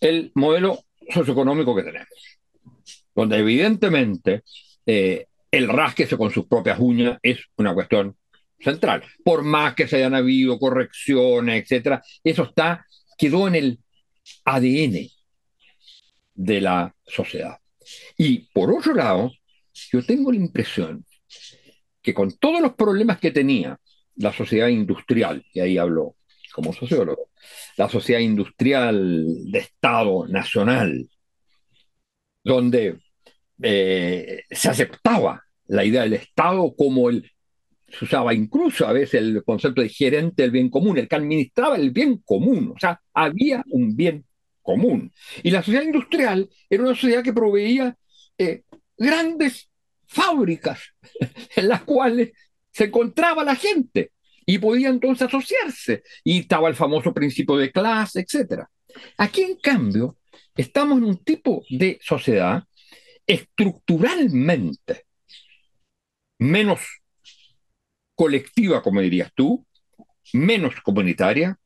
el 0.00 0.30
modelo 0.34 0.84
socioeconómico 1.10 1.74
que 1.74 1.82
tenemos, 1.82 2.08
donde 3.14 3.38
evidentemente 3.38 4.44
eh, 4.86 5.26
el 5.50 5.68
rasquese 5.68 6.16
con 6.16 6.30
sus 6.30 6.46
propias 6.46 6.78
uñas 6.78 7.18
es 7.22 7.40
una 7.56 7.74
cuestión 7.74 8.16
central. 8.60 9.02
Por 9.24 9.42
más 9.42 9.74
que 9.74 9.86
se 9.86 9.96
hayan 9.96 10.14
habido 10.14 10.58
correcciones, 10.58 11.62
etcétera, 11.62 12.02
eso 12.22 12.44
está, 12.44 12.86
quedó 13.18 13.48
en 13.48 13.54
el 13.56 13.78
ADN 14.44 15.08
de 16.34 16.60
la 16.60 16.94
sociedad. 17.06 17.58
Y 18.16 18.50
por 18.52 18.72
otro 18.72 18.94
lado, 18.94 19.32
yo 19.92 20.04
tengo 20.04 20.32
la 20.32 20.38
impresión 20.38 21.04
que 22.04 22.14
con 22.14 22.30
todos 22.38 22.60
los 22.60 22.74
problemas 22.74 23.18
que 23.18 23.30
tenía 23.30 23.80
la 24.16 24.32
sociedad 24.32 24.68
industrial, 24.68 25.44
y 25.52 25.60
ahí 25.60 25.78
hablo 25.78 26.16
como 26.52 26.72
sociólogo, 26.72 27.30
la 27.76 27.88
sociedad 27.88 28.20
industrial 28.20 29.50
de 29.50 29.58
Estado 29.58 30.28
nacional, 30.28 31.08
donde 32.44 33.00
eh, 33.62 34.42
se 34.50 34.68
aceptaba 34.68 35.42
la 35.66 35.84
idea 35.84 36.02
del 36.02 36.12
Estado 36.12 36.74
como 36.76 37.08
el, 37.08 37.28
se 37.88 38.04
usaba 38.04 38.34
incluso 38.34 38.86
a 38.86 38.92
veces 38.92 39.22
el 39.22 39.42
concepto 39.42 39.80
de 39.80 39.88
gerente 39.88 40.42
del 40.42 40.50
bien 40.50 40.68
común, 40.68 40.98
el 40.98 41.08
que 41.08 41.16
administraba 41.16 41.76
el 41.76 41.90
bien 41.90 42.18
común, 42.18 42.74
o 42.76 42.78
sea, 42.78 43.00
había 43.14 43.64
un 43.70 43.96
bien 43.96 44.26
común. 44.60 45.10
Y 45.42 45.50
la 45.50 45.62
sociedad 45.62 45.84
industrial 45.84 46.48
era 46.68 46.82
una 46.82 46.94
sociedad 46.94 47.22
que 47.22 47.32
proveía 47.32 47.96
eh, 48.36 48.62
grandes 48.98 49.70
fábricas 50.14 50.80
en 51.56 51.68
las 51.68 51.82
cuales 51.82 52.32
se 52.72 52.84
encontraba 52.84 53.44
la 53.44 53.56
gente 53.56 54.12
y 54.46 54.58
podía 54.58 54.88
entonces 54.88 55.28
asociarse. 55.28 56.02
Y 56.22 56.40
estaba 56.40 56.68
el 56.68 56.74
famoso 56.74 57.12
principio 57.12 57.56
de 57.56 57.70
clase, 57.70 58.20
etc. 58.20 58.64
Aquí, 59.18 59.42
en 59.42 59.56
cambio, 59.56 60.18
estamos 60.56 60.98
en 60.98 61.04
un 61.04 61.24
tipo 61.24 61.64
de 61.70 61.98
sociedad 62.02 62.64
estructuralmente 63.26 65.06
menos 66.38 66.80
colectiva, 68.14 68.82
como 68.82 69.00
dirías 69.00 69.32
tú, 69.34 69.66
menos 70.32 70.74
comunitaria, 70.82 71.58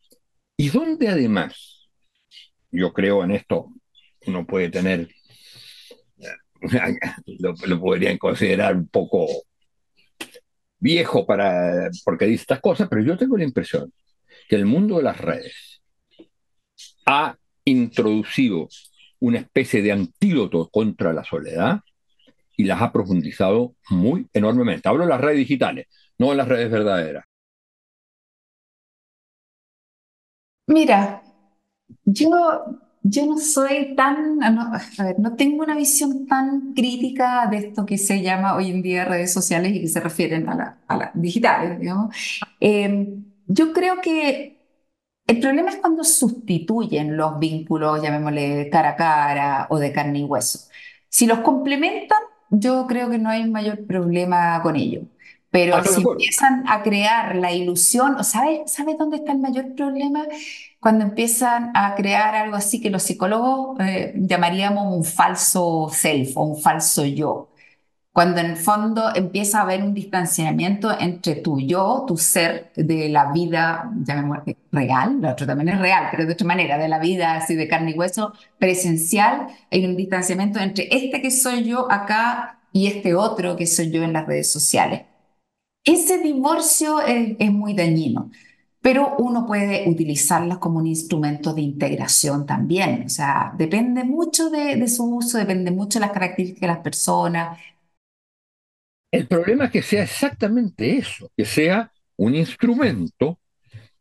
y 0.57 0.71
donde 0.71 1.09
además, 1.09 1.89
yo 2.71 2.93
creo 2.93 3.23
en 3.25 3.33
esto, 3.33 3.69
uno 4.27 4.47
puede 4.47 4.71
tener, 4.71 5.09
lo, 7.39 7.81
podrían 7.81 8.19
considerar 8.19 8.77
un 8.77 8.89
poco 8.89 9.27
viejo 10.79 11.27
para, 11.27 11.91
porque 12.05 12.27
dice 12.27 12.43
estas 12.43 12.61
cosas, 12.61 12.89
pero 12.89 13.03
yo 13.03 13.17
tengo 13.17 13.37
la 13.37 13.45
impresión 13.45 13.93
que 14.49 14.57
el 14.57 14.67
mundo 14.67 14.97
de 14.97 15.03
las 15.03 15.21
redes 15.21 15.83
ha 17.07 17.37
introducido 17.65 18.69
una 19.21 19.39
especie 19.39 19.83
de 19.83 19.93
antídoto 19.93 20.69
contra 20.69 21.13
la 21.13 21.25
soledad 21.25 21.81
y 22.57 22.65
las 22.65 22.81
ha 22.83 22.93
profundizado 22.93 23.75
muy 23.91 24.27
enormemente. 24.33 24.89
Hablo 24.89 25.05
de 25.05 25.11
las 25.11 25.21
redes 25.21 25.39
digitales, 25.39 25.87
no 26.19 26.31
de 26.31 26.37
las 26.37 26.49
redes 26.49 26.71
verdaderas. 26.71 27.25
Mira, 30.67 31.23
yo 32.05 32.79
yo 33.11 33.27
no 33.27 33.39
soy 33.39 33.95
tan, 33.97 34.43
ah, 34.43 34.51
no, 34.51 34.63
a 34.73 35.03
ver, 35.05 35.19
no 35.19 35.35
tengo 35.37 35.63
una 35.63 35.77
visión 35.77 36.27
tan 36.27 36.75
crítica 36.75 37.47
de 37.51 37.59
esto 37.59 37.87
que 37.87 37.99
se 37.99 38.23
llama 38.23 38.55
hoy 38.57 38.71
en 38.71 38.83
día 38.83 39.05
redes 39.05 39.33
sociales 39.33 39.73
y 39.75 39.81
que 39.81 39.89
se 39.89 40.01
refieren 40.01 40.49
a 40.49 40.55
las 40.55 40.75
la 40.89 41.11
digitales, 41.15 41.79
digamos. 41.81 42.15
Em, 42.61 43.25
yo 43.47 43.73
creo 43.73 44.01
que 44.01 44.59
el 45.27 45.41
problema 45.41 45.71
es 45.71 45.77
cuando 45.77 46.05
sustituyen 46.05 47.17
los 47.17 47.39
vínculos, 47.39 48.03
llamémosle 48.03 48.71
cara 48.71 48.91
a 48.91 48.97
cara 48.97 49.67
o 49.71 49.79
de 49.79 49.93
carne 49.93 50.21
y 50.21 50.25
hueso. 50.25 50.69
Si 51.09 51.27
los 51.27 51.41
complementan, 51.41 52.19
yo 52.51 52.87
creo 52.87 53.11
que 53.11 53.19
no 53.19 53.29
hay 53.31 53.49
mayor 53.49 53.87
problema 53.87 54.61
con 54.63 54.77
ello. 54.77 55.03
Pero 55.51 55.83
si 55.85 56.03
empiezan 56.03 56.65
a 56.69 56.83
crear 56.83 57.37
la 57.37 57.53
ilusión, 57.53 58.23
¿sabes, 58.23 58.71
¿sabes 58.71 58.99
dónde 58.99 59.17
está 59.19 59.33
el 59.33 59.39
mayor 59.39 59.75
problema? 59.75 60.27
Cuando 60.81 61.05
empiezan 61.05 61.73
a 61.75 61.95
crear 61.97 62.35
algo 62.35 62.57
así 62.57 62.81
que 62.81 62.91
los 62.91 63.03
psicólogos 63.03 63.79
eh, 63.81 64.15
llamaríamos 64.17 64.95
un 64.95 65.05
falso 65.05 65.89
self 65.93 66.37
o 66.37 66.43
un 66.43 66.61
falso 66.61 67.05
yo. 67.05 67.51
Cuando 68.13 68.41
en 68.41 68.47
el 68.47 68.57
fondo 68.57 69.15
empieza 69.15 69.61
a 69.61 69.63
haber 69.63 69.83
un 69.83 69.95
distanciamiento 69.95 70.91
entre 70.99 71.37
tu 71.37 71.61
yo, 71.61 72.05
tu 72.07 72.17
ser 72.17 72.73
de 72.75 73.09
la 73.09 73.31
vida, 73.33 73.93
llamémoslo 74.05 74.45
real, 74.73 75.21
lo 75.21 75.31
otro 75.31 75.47
también 75.47 75.69
es 75.71 75.79
real, 75.79 76.09
pero 76.11 76.27
de 76.27 76.33
otra 76.33 76.47
manera, 76.47 76.79
de 76.79 76.89
la 76.89 76.99
vida 76.99 77.37
así 77.37 77.55
de 77.55 77.69
carne 77.69 77.93
y 77.93 77.95
hueso, 77.95 78.33
presencial, 78.59 79.47
hay 79.71 79.85
un 79.85 79.97
distanciamiento 79.97 80.59
entre 80.59 80.89
este 80.91 81.23
que 81.23 81.31
soy 81.31 81.65
yo 81.65 81.91
acá 81.93 82.61
y 82.73 82.89
este 82.89 83.15
otro 83.15 83.57
que 83.57 83.67
soy 83.67 83.91
yo 83.93 84.03
en 84.03 84.13
las 84.13 84.27
redes 84.27 84.51
sociales. 84.51 85.03
Ese 85.85 86.19
divorcio 86.19 87.01
es, 87.01 87.53
muy 87.53 87.75
dañino, 87.75 88.31
pero 88.81 89.17
uno 89.19 89.47
puede 89.47 89.89
utilizarlas 89.89 90.59
como 90.59 90.79
un 90.79 90.87
instrumento 90.87 91.53
de 91.53 91.63
integración 91.63 92.47
también. 92.47 93.05
O 93.07 93.09
sea, 93.09 93.53
depende 93.57 94.05
mucho 94.05 94.51
de, 94.51 94.87
su 94.89 95.17
uso, 95.17 95.39
depende 95.39 95.71
mucho 95.71 95.99
de 95.99 96.07
las 96.07 96.13
características 96.13 96.61
de 96.61 96.67
las 96.67 96.79
personas. 96.79 97.59
El 99.11 99.27
problema 99.27 99.67
es 99.67 99.71
que 99.71 99.83
sea 99.83 100.03
exactamente 100.03 100.97
eso, 100.97 101.31
que 101.37 101.45
sea 101.45 101.91
un 102.17 102.35
instrumento 102.35 103.39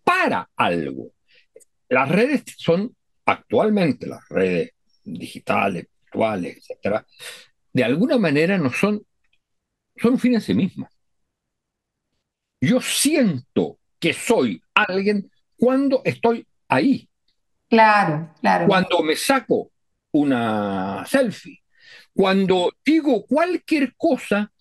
para 0.04 0.50
algo. 0.56 1.12
Las 1.90 2.10
redes 2.10 2.44
son 2.58 2.94
actualmente, 3.26 4.08
las 4.08 4.28
redes 4.30 4.72
digitales, 5.04 5.88
virtuales, 6.04 6.58
etcétera, 6.58 7.06
de 7.72 7.84
alguna 7.84 8.18
manera 8.18 8.58
no 8.58 8.72
son, 8.72 9.02
son 9.96 10.13
un 10.13 10.20
fin 10.20 10.36
en 10.36 10.42
sí 10.42 10.54
mismas 10.54 10.98
yo 12.62 12.82
siento 12.82 13.80
que 14.00 14.13
soy 14.13 14.62
alguien 14.84 15.30
cuando 15.56 16.02
estoy 16.06 16.48
ahí. 16.68 17.10
Claro, 17.70 18.34
claro. 18.40 18.68
Cuando 18.68 19.04
me 19.04 19.16
saco 19.16 19.72
una 20.12 21.06
selfie, 21.06 21.62
cuando 22.13 22.74
digo 22.84 23.26
cualquier 23.26 23.96
cosa 23.96 24.52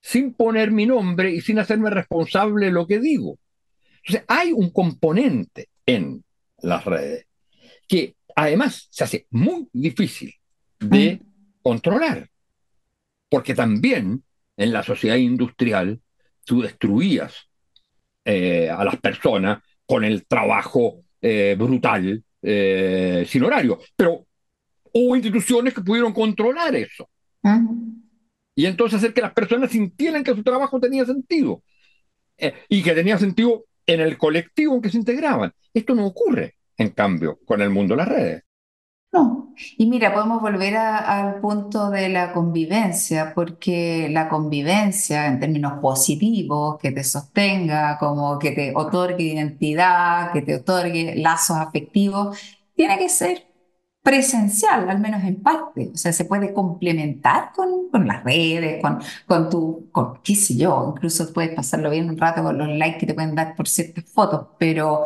sin 0.00 0.34
poner 0.34 0.70
mi 0.70 0.86
nombre 0.86 1.30
y 1.30 1.40
sin 1.40 1.58
hacerme 1.58 1.90
responsable 1.90 2.66
de 2.66 2.72
lo 2.72 2.86
que 2.86 3.00
digo. 3.00 3.38
Entonces, 4.04 4.24
hay 4.28 4.52
un 4.52 4.70
componente 4.70 5.68
en 5.84 6.24
las 6.58 6.84
redes 6.84 7.26
que 7.88 8.16
además 8.34 8.88
se 8.90 9.04
hace 9.04 9.26
muy 9.30 9.68
difícil 9.72 10.34
de 10.78 11.20
controlar, 11.62 12.28
porque 13.28 13.54
también 13.54 14.22
en 14.56 14.72
la 14.72 14.82
sociedad 14.82 15.16
industrial 15.16 16.00
tú 16.44 16.62
destruías 16.62 17.48
eh, 18.28 18.68
a 18.68 18.84
las 18.84 18.96
personas 18.96 19.62
con 19.86 20.04
el 20.04 20.26
trabajo 20.26 21.04
eh, 21.20 21.54
brutal 21.56 22.24
eh, 22.42 23.24
sin 23.24 23.44
horario. 23.44 23.78
Pero 23.94 24.26
hubo 24.92 25.14
instituciones 25.14 25.72
que 25.72 25.80
pudieron 25.80 26.12
controlar 26.12 26.74
eso. 26.74 27.08
Y 28.56 28.66
entonces 28.66 28.98
hacer 28.98 29.14
que 29.14 29.20
las 29.20 29.32
personas 29.32 29.70
sintieran 29.70 30.24
que 30.24 30.34
su 30.34 30.42
trabajo 30.42 30.80
tenía 30.80 31.04
sentido 31.04 31.62
y 32.68 32.82
que 32.82 32.94
tenía 32.94 33.16
sentido 33.16 33.64
en 33.86 34.00
el 34.00 34.18
colectivo 34.18 34.74
en 34.74 34.82
que 34.82 34.90
se 34.90 34.98
integraban. 34.98 35.52
Esto 35.72 35.94
no 35.94 36.04
ocurre, 36.04 36.56
en 36.76 36.90
cambio, 36.90 37.38
con 37.44 37.62
el 37.62 37.70
mundo 37.70 37.94
de 37.94 37.98
las 37.98 38.08
redes. 38.08 38.42
No. 39.16 39.54
Y 39.78 39.86
mira, 39.86 40.12
podemos 40.12 40.42
volver 40.42 40.76
al 40.76 41.40
punto 41.40 41.88
de 41.88 42.10
la 42.10 42.34
convivencia, 42.34 43.32
porque 43.34 44.08
la 44.10 44.28
convivencia 44.28 45.26
en 45.26 45.40
términos 45.40 45.80
positivos, 45.80 46.78
que 46.78 46.92
te 46.92 47.02
sostenga, 47.02 47.96
como 47.98 48.38
que 48.38 48.50
te 48.52 48.72
otorgue 48.76 49.24
identidad, 49.24 50.32
que 50.32 50.42
te 50.42 50.56
otorgue 50.56 51.14
lazos 51.16 51.56
afectivos, 51.56 52.38
tiene 52.74 52.98
que 52.98 53.08
ser 53.08 53.46
presencial, 54.02 54.88
al 54.90 55.00
menos 55.00 55.24
en 55.24 55.42
parte. 55.42 55.90
O 55.94 55.96
sea, 55.96 56.12
se 56.12 56.26
puede 56.26 56.52
complementar 56.52 57.52
con, 57.54 57.88
con 57.90 58.06
las 58.06 58.22
redes, 58.22 58.82
con, 58.82 59.00
con 59.26 59.48
tu, 59.48 59.88
con, 59.92 60.20
qué 60.22 60.34
sé 60.34 60.56
yo, 60.56 60.92
incluso 60.94 61.32
puedes 61.32 61.54
pasarlo 61.54 61.88
bien 61.90 62.10
un 62.10 62.18
rato 62.18 62.42
con 62.42 62.58
los 62.58 62.68
likes 62.68 62.98
que 62.98 63.06
te 63.06 63.14
pueden 63.14 63.34
dar 63.34 63.56
por 63.56 63.66
ciertas 63.66 64.04
fotos, 64.12 64.48
pero 64.58 65.04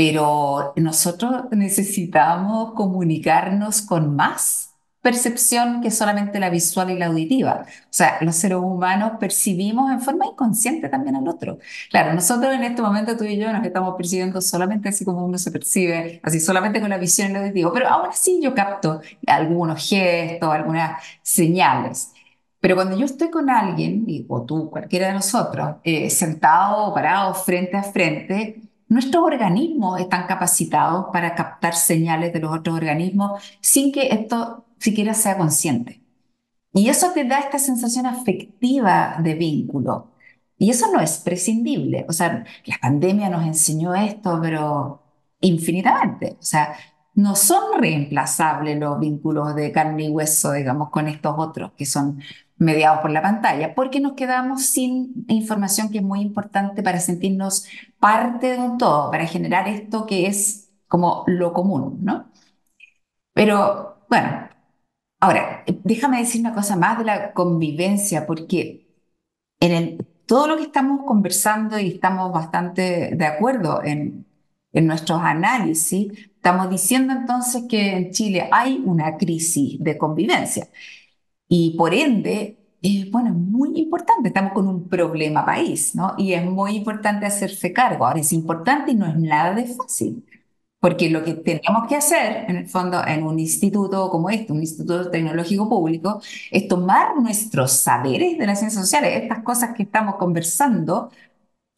pero 0.00 0.72
nosotros 0.76 1.44
necesitamos 1.50 2.72
comunicarnos 2.72 3.82
con 3.82 4.16
más 4.16 4.74
percepción 5.02 5.82
que 5.82 5.90
solamente 5.90 6.40
la 6.40 6.48
visual 6.48 6.90
y 6.90 6.96
la 6.96 7.08
auditiva. 7.08 7.66
O 7.66 7.88
sea, 7.90 8.16
los 8.22 8.34
seres 8.36 8.56
humanos 8.56 9.12
percibimos 9.20 9.90
en 9.92 10.00
forma 10.00 10.24
inconsciente 10.24 10.88
también 10.88 11.16
al 11.16 11.28
otro. 11.28 11.58
Claro, 11.90 12.14
nosotros 12.14 12.54
en 12.54 12.64
este 12.64 12.80
momento 12.80 13.14
tú 13.14 13.24
y 13.24 13.36
yo 13.36 13.52
nos 13.52 13.62
estamos 13.62 13.94
percibiendo 13.94 14.40
solamente 14.40 14.88
así 14.88 15.04
como 15.04 15.22
uno 15.22 15.36
se 15.36 15.50
percibe, 15.50 16.18
así 16.22 16.40
solamente 16.40 16.80
con 16.80 16.88
la 16.88 16.96
visión 16.96 17.28
y 17.28 17.30
el 17.32 17.36
auditivo, 17.42 17.70
pero 17.70 17.88
ahora 17.88 18.12
sí 18.12 18.40
yo 18.42 18.54
capto 18.54 19.02
algunos 19.26 19.86
gestos, 19.86 20.48
algunas 20.50 21.02
señales. 21.22 22.12
Pero 22.58 22.74
cuando 22.74 22.96
yo 22.96 23.04
estoy 23.04 23.28
con 23.28 23.50
alguien, 23.50 24.06
o 24.28 24.42
tú, 24.46 24.70
cualquiera 24.70 25.08
de 25.08 25.12
nosotros, 25.14 25.76
eh, 25.84 26.08
sentado 26.08 26.86
o 26.86 26.94
parado 26.94 27.34
frente 27.34 27.76
a 27.76 27.82
frente, 27.82 28.69
nuestros 28.90 29.24
organismos 29.24 30.00
están 30.00 30.26
capacitados 30.26 31.06
para 31.12 31.34
captar 31.34 31.74
señales 31.74 32.32
de 32.32 32.40
los 32.40 32.52
otros 32.54 32.76
organismos 32.76 33.40
sin 33.60 33.92
que 33.92 34.08
esto 34.08 34.66
siquiera 34.78 35.14
sea 35.14 35.38
consciente. 35.38 36.02
Y 36.72 36.88
eso 36.88 37.12
te 37.12 37.24
da 37.24 37.38
esta 37.38 37.58
sensación 37.58 38.06
afectiva 38.06 39.16
de 39.22 39.34
vínculo. 39.34 40.10
Y 40.58 40.70
eso 40.70 40.92
no 40.92 41.00
es 41.00 41.18
prescindible. 41.18 42.04
O 42.08 42.12
sea, 42.12 42.44
la 42.66 42.78
pandemia 42.82 43.30
nos 43.30 43.46
enseñó 43.46 43.94
esto, 43.94 44.40
pero 44.42 45.02
infinitamente. 45.40 46.36
O 46.38 46.42
sea, 46.42 46.74
no 47.14 47.36
son 47.36 47.80
reemplazables 47.80 48.78
los 48.78 48.98
vínculos 48.98 49.54
de 49.54 49.72
carne 49.72 50.04
y 50.06 50.10
hueso, 50.10 50.52
digamos, 50.52 50.90
con 50.90 51.08
estos 51.08 51.34
otros 51.38 51.72
que 51.76 51.86
son 51.86 52.20
mediados 52.60 53.00
por 53.00 53.10
la 53.10 53.22
pantalla, 53.22 53.74
porque 53.74 54.00
nos 54.00 54.12
quedamos 54.14 54.66
sin 54.66 55.24
información 55.28 55.90
que 55.90 55.98
es 55.98 56.04
muy 56.04 56.20
importante 56.20 56.82
para 56.82 57.00
sentirnos 57.00 57.66
parte 57.98 58.48
de 58.52 58.58
un 58.58 58.78
todo, 58.78 59.10
para 59.10 59.26
generar 59.26 59.66
esto 59.68 60.06
que 60.06 60.26
es 60.26 60.70
como 60.88 61.24
lo 61.26 61.52
común, 61.54 61.98
¿no? 62.02 62.30
Pero 63.32 64.04
bueno, 64.08 64.48
ahora, 65.20 65.64
déjame 65.84 66.18
decir 66.20 66.40
una 66.40 66.54
cosa 66.54 66.76
más 66.76 66.98
de 66.98 67.04
la 67.04 67.32
convivencia, 67.32 68.26
porque 68.26 68.86
en 69.60 69.72
el, 69.72 70.06
todo 70.26 70.46
lo 70.48 70.56
que 70.56 70.64
estamos 70.64 71.02
conversando 71.06 71.78
y 71.78 71.88
estamos 71.88 72.32
bastante 72.32 73.14
de 73.16 73.26
acuerdo 73.26 73.82
en, 73.84 74.26
en 74.72 74.86
nuestros 74.86 75.20
análisis, 75.22 76.12
estamos 76.12 76.70
diciendo 76.70 77.12
entonces 77.14 77.64
que 77.68 77.96
en 77.96 78.10
Chile 78.12 78.48
hay 78.52 78.82
una 78.84 79.16
crisis 79.16 79.78
de 79.82 79.98
convivencia. 79.98 80.68
Y 81.50 81.76
por 81.76 81.94
ende, 81.94 82.58
es 82.80 83.10
bueno, 83.10 83.32
muy 83.32 83.78
importante, 83.80 84.28
estamos 84.28 84.52
con 84.52 84.68
un 84.68 84.88
problema 84.88 85.44
país, 85.44 85.96
¿no? 85.96 86.14
Y 86.16 86.34
es 86.34 86.44
muy 86.46 86.76
importante 86.76 87.26
hacerse 87.26 87.72
cargo. 87.72 88.06
Ahora, 88.06 88.20
es 88.20 88.32
importante 88.32 88.92
y 88.92 88.94
no 88.94 89.06
es 89.06 89.16
nada 89.18 89.54
de 89.54 89.66
fácil, 89.66 90.24
porque 90.78 91.10
lo 91.10 91.24
que 91.24 91.34
tenemos 91.34 91.88
que 91.88 91.96
hacer, 91.96 92.46
en 92.48 92.56
el 92.56 92.68
fondo, 92.68 93.04
en 93.06 93.24
un 93.24 93.40
instituto 93.40 94.10
como 94.10 94.30
este, 94.30 94.52
un 94.52 94.60
instituto 94.60 95.10
tecnológico 95.10 95.68
público, 95.68 96.22
es 96.52 96.68
tomar 96.68 97.16
nuestros 97.20 97.72
saberes 97.72 98.38
de 98.38 98.46
las 98.46 98.60
ciencias 98.60 98.84
sociales, 98.84 99.22
estas 99.22 99.42
cosas 99.42 99.74
que 99.76 99.82
estamos 99.82 100.16
conversando, 100.16 101.10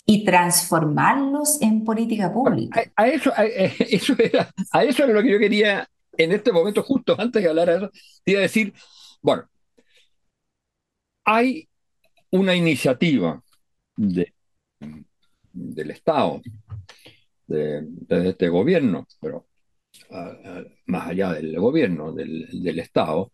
y 0.05 0.25
transformarlos 0.25 1.63
en 1.63 1.85
política 1.85 2.33
pública. 2.33 2.83
A, 2.97 3.07
eso, 3.07 3.33
a, 3.37 3.45
eso 3.47 4.15
era, 4.19 4.51
a 4.73 4.85
eso 4.85 5.05
era 5.05 5.15
lo 5.15 5.23
que 5.23 5.33
yo 5.33 5.39
quería 5.39 5.89
en 6.19 6.33
este 6.33 6.53
momento, 6.53 6.83
justo 6.83 7.17
antes 7.19 7.43
de 7.43 7.49
hablar 7.49 7.69
de 7.69 7.77
eso, 7.77 7.91
iba 8.27 8.41
a 8.41 8.43
decir, 8.43 8.75
bueno, 9.23 9.45
hay 11.25 11.69
una 12.31 12.55
iniciativa 12.55 13.43
de, 13.97 14.33
del 15.53 15.91
Estado, 15.91 16.41
de, 17.47 17.85
este 18.09 18.49
gobierno, 18.49 19.07
pero 19.21 19.47
más 20.87 21.09
allá 21.09 21.33
del 21.33 21.59
gobierno, 21.59 22.13
del, 22.13 22.79
Estado, 22.79 23.33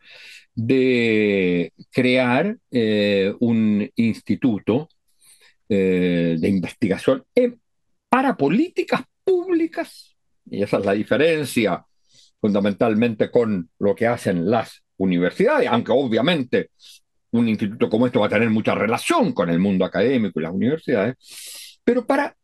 de 0.55 1.73
crear 1.91 2.57
eh, 2.71 3.33
un 3.41 3.89
instituto 3.95 4.89
eh, 5.69 6.37
de 6.39 6.49
investigación 6.49 7.25
para 8.09 8.37
políticas 8.37 9.03
públicas, 9.23 10.17
y 10.51 10.63
esa 10.63 10.79
es 10.79 10.85
la 10.85 10.93
diferencia 10.93 11.85
fundamentalmente 12.41 13.31
con 13.31 13.71
lo 13.79 13.95
que 13.95 14.07
hacen 14.07 14.51
las 14.51 14.83
universidades, 14.97 15.69
aunque 15.69 15.93
obviamente 15.93 16.71
un 17.31 17.49
instituto 17.49 17.89
como 17.89 18.07
este 18.07 18.19
va 18.19 18.27
a 18.27 18.31
tener 18.31 18.51
mucha 18.51 18.75
relación 18.75 19.33
con 19.33 19.51
el 19.51 19.59
mundo 19.59 19.85
académico 19.85 20.41
y 20.41 20.43
las 20.43 20.53
universidades, 20.53 21.81
pero 21.85 22.07
para, 22.07 22.37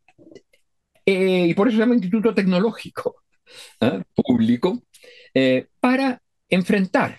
eh, 1.07 1.47
y 1.49 1.55
por 1.55 1.69
eso 1.69 1.77
se 1.77 1.83
llama 1.83 1.95
Instituto 1.95 2.35
Tecnológico 2.35 3.23
¿eh? 3.81 4.03
Público, 4.15 4.83
eh, 5.33 5.69
para 5.81 6.21
enfrentar, 6.49 7.17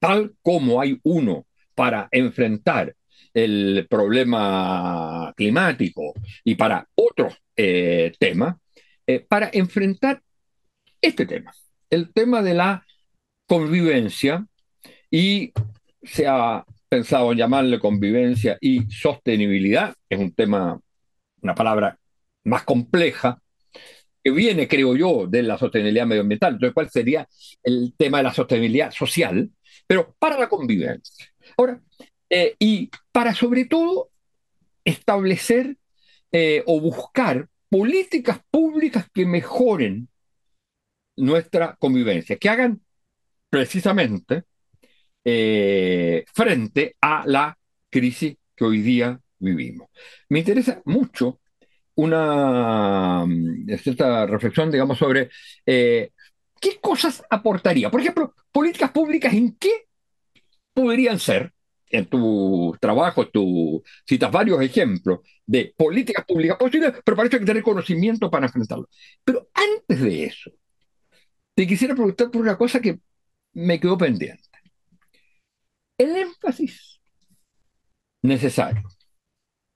tal 0.00 0.34
como 0.42 0.80
hay 0.80 0.98
uno 1.02 1.46
para 1.74 2.08
enfrentar 2.10 2.94
el 3.34 3.86
problema 3.88 5.32
climático 5.36 6.14
y 6.42 6.54
para 6.54 6.88
otro 6.94 7.34
tema, 7.54 8.58
para 9.28 9.50
enfrentar 9.52 10.22
este 11.02 11.26
tema, 11.26 11.52
el 11.90 12.12
tema 12.12 12.42
de 12.42 12.54
la 12.54 12.86
convivencia 13.46 14.46
y 15.10 15.52
se 16.02 16.26
ha 16.26 16.64
pensado 16.88 17.32
en 17.32 17.38
llamarle 17.38 17.78
convivencia 17.78 18.56
y 18.60 18.82
sostenibilidad, 18.90 19.94
es 20.08 20.18
un 20.18 20.32
tema, 20.32 20.80
una 21.42 21.54
palabra 21.54 21.98
más 22.44 22.62
compleja, 22.62 23.40
que 24.22 24.30
viene, 24.30 24.66
creo 24.66 24.96
yo, 24.96 25.26
de 25.28 25.42
la 25.42 25.58
sostenibilidad 25.58 26.06
medioambiental. 26.06 26.54
Entonces, 26.54 26.74
¿cuál 26.74 26.90
sería 26.90 27.28
el 27.62 27.94
tema 27.96 28.18
de 28.18 28.24
la 28.24 28.34
sostenibilidad 28.34 28.90
social? 28.90 29.50
Pero 29.86 30.14
para 30.18 30.38
la 30.38 30.48
convivencia. 30.48 31.32
Ahora, 31.56 31.80
eh, 32.28 32.56
y 32.58 32.90
para 33.12 33.34
sobre 33.34 33.66
todo 33.66 34.10
establecer 34.84 35.76
eh, 36.32 36.62
o 36.66 36.80
buscar 36.80 37.48
políticas 37.68 38.40
públicas 38.50 39.06
que 39.12 39.26
mejoren 39.26 40.08
nuestra 41.16 41.76
convivencia, 41.76 42.36
que 42.36 42.48
hagan 42.48 42.80
precisamente 43.48 44.44
eh, 45.28 46.24
frente 46.32 46.94
a 47.00 47.24
la 47.26 47.58
crisis 47.90 48.36
que 48.54 48.64
hoy 48.64 48.80
día 48.80 49.20
vivimos. 49.40 49.88
Me 50.28 50.38
interesa 50.38 50.80
mucho 50.84 51.40
una 51.96 53.24
mm, 53.26 53.76
cierta 53.78 54.26
reflexión, 54.26 54.70
digamos, 54.70 54.98
sobre 54.98 55.30
eh, 55.66 56.10
qué 56.60 56.78
cosas 56.80 57.24
aportaría. 57.28 57.90
Por 57.90 58.00
ejemplo, 58.00 58.34
políticas 58.52 58.92
públicas, 58.92 59.34
¿en 59.34 59.56
qué 59.56 59.86
podrían 60.72 61.18
ser? 61.18 61.52
En 61.88 62.06
tu 62.06 62.76
trabajo, 62.80 63.28
tú 63.28 63.82
citas 64.06 64.30
varios 64.30 64.60
ejemplos 64.60 65.20
de 65.46 65.74
políticas 65.76 66.24
públicas 66.24 66.56
posibles, 66.58 66.92
pero 67.04 67.16
para 67.16 67.28
eso 67.28 67.36
hay 67.36 67.40
que 67.40 67.46
tener 67.46 67.62
conocimiento 67.62 68.30
para 68.30 68.46
enfrentarlo. 68.46 68.88
Pero 69.24 69.48
antes 69.54 70.00
de 70.00 70.24
eso, 70.24 70.50
te 71.54 71.66
quisiera 71.66 71.94
preguntar 71.94 72.30
por 72.30 72.42
una 72.42 72.56
cosa 72.58 72.80
que 72.80 73.00
me 73.54 73.80
quedó 73.80 73.96
pendiente 73.98 74.45
el 75.98 76.16
énfasis 76.16 77.00
necesario 78.22 78.82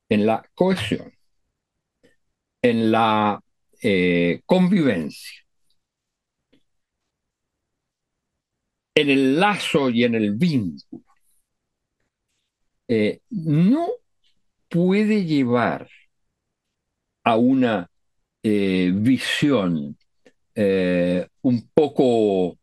en 0.08 0.26
la 0.26 0.44
cohesión, 0.54 1.12
en 2.62 2.92
la 2.92 3.40
eh, 3.82 4.42
convivencia, 4.44 5.40
en 8.94 9.08
el 9.08 9.40
lazo 9.40 9.88
y 9.88 10.04
en 10.04 10.14
el 10.16 10.34
vínculo, 10.34 11.04
eh, 12.88 13.20
no 13.30 13.88
puede 14.68 15.24
llevar 15.24 15.88
a 17.24 17.36
una 17.36 17.90
eh, 18.42 18.90
visión 18.94 19.96
un 21.42 21.70
poco 21.72 22.58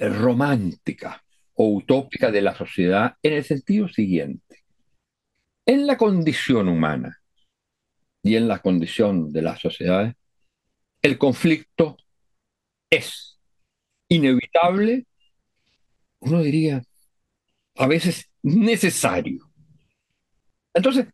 romántica 0.00 1.24
o 1.54 1.68
utópica 1.68 2.30
de 2.30 2.42
la 2.42 2.54
sociedad 2.54 3.16
en 3.22 3.34
el 3.34 3.44
sentido 3.44 3.88
siguiente. 3.88 4.64
En 5.66 5.86
la 5.86 5.96
condición 5.96 6.68
humana 6.68 7.20
y 8.22 8.36
en 8.36 8.48
la 8.48 8.60
condición 8.60 9.32
de 9.32 9.42
las 9.42 9.60
sociedades, 9.60 10.14
el 11.02 11.18
conflicto 11.18 11.96
es 12.90 13.38
inevitable, 14.08 15.06
uno 16.20 16.42
diría, 16.42 16.82
a 17.76 17.86
veces 17.86 18.30
necesario. 18.42 19.50
Entonces, 20.72 21.06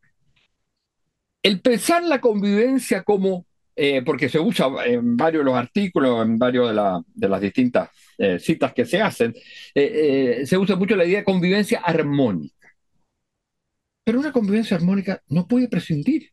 el 1.43 1.61
pensar 1.61 2.03
la 2.05 2.21
convivencia 2.21 3.03
como 3.03 3.47
eh, 3.83 4.03
porque 4.03 4.29
se 4.29 4.39
usa 4.39 4.69
en 4.85 5.17
varios 5.17 5.41
de 5.41 5.51
los 5.51 5.59
artículos, 5.59 6.23
en 6.23 6.39
varios 6.39 6.69
de, 6.69 7.29
las 7.31 7.41
distintas 7.41 7.89
eh, 8.19 8.39
citas 8.39 8.75
que 8.75 8.85
se 8.85 9.01
hacen, 9.01 9.35
eh, 9.75 10.43
se 10.45 10.59
usa 10.59 10.77
mucho 10.77 10.97
la 10.97 11.07
idea 11.07 11.21
de 11.21 11.25
convivencia 11.25 11.81
armónica. 11.81 12.77
Pero 14.05 14.21
una 14.21 14.33
convivencia 14.33 14.77
armónica 14.77 15.23
no 15.29 15.49
puede 15.49 15.67
prescindir 15.67 16.31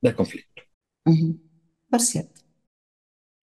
del 0.00 0.16
conflicto. 0.16 0.64
Por 1.88 2.00
cierto. 2.00 2.40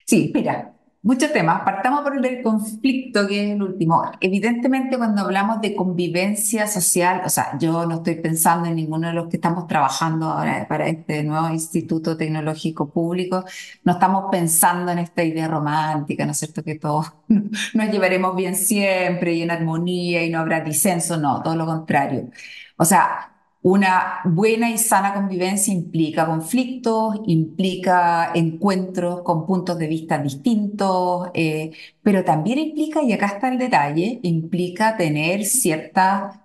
Sí, 0.05 0.29
mira, 0.35 0.76
muchos 1.07 1.31
temas. 1.31 1.61
Partamos 1.61 2.01
por 2.01 2.25
el 2.25 2.43
conflicto, 2.43 3.25
que 3.27 3.45
es 3.45 3.51
el 3.51 3.63
último. 3.63 4.11
Evidentemente, 4.19 4.97
cuando 4.97 5.21
hablamos 5.21 5.61
de 5.61 5.73
convivencia 5.73 6.67
social, 6.67 7.21
o 7.25 7.29
sea, 7.29 7.57
yo 7.57 7.85
no 7.85 7.95
estoy 7.95 8.15
pensando 8.15 8.67
en 8.67 8.75
ninguno 8.75 9.07
de 9.07 9.13
los 9.13 9.29
que 9.29 9.37
estamos 9.37 9.67
trabajando 9.67 10.25
ahora 10.25 10.67
para 10.67 10.87
este 10.87 11.23
nuevo 11.23 11.49
Instituto 11.49 12.17
Tecnológico 12.17 12.89
Público, 12.89 13.45
no 13.85 13.93
estamos 13.93 14.25
pensando 14.29 14.91
en 14.91 14.99
esta 14.99 15.23
idea 15.23 15.47
romántica, 15.47 16.25
¿no 16.25 16.31
es 16.33 16.39
cierto? 16.39 16.61
Que 16.61 16.75
todos 16.75 17.13
nos 17.73 17.89
llevaremos 17.89 18.35
bien 18.35 18.55
siempre 18.55 19.33
y 19.33 19.43
en 19.43 19.51
armonía 19.51 20.25
y 20.25 20.29
no 20.29 20.39
habrá 20.39 20.59
disenso, 20.59 21.15
no, 21.17 21.41
todo 21.41 21.55
lo 21.55 21.65
contrario. 21.65 22.29
O 22.75 22.83
sea, 22.83 23.36
una 23.61 24.21
buena 24.25 24.69
y 24.71 24.77
sana 24.77 25.13
convivencia 25.13 25.73
implica 25.73 26.25
conflictos, 26.25 27.21
implica 27.27 28.31
encuentros 28.33 29.21
con 29.23 29.45
puntos 29.45 29.77
de 29.77 29.87
vista 29.87 30.17
distintos, 30.19 31.29
eh, 31.33 31.71
pero 32.01 32.23
también 32.23 32.59
implica, 32.59 33.01
y 33.03 33.13
acá 33.13 33.27
está 33.27 33.49
el 33.49 33.57
detalle, 33.57 34.19
implica 34.23 34.95
tener 34.97 35.43
ciertas 35.45 36.35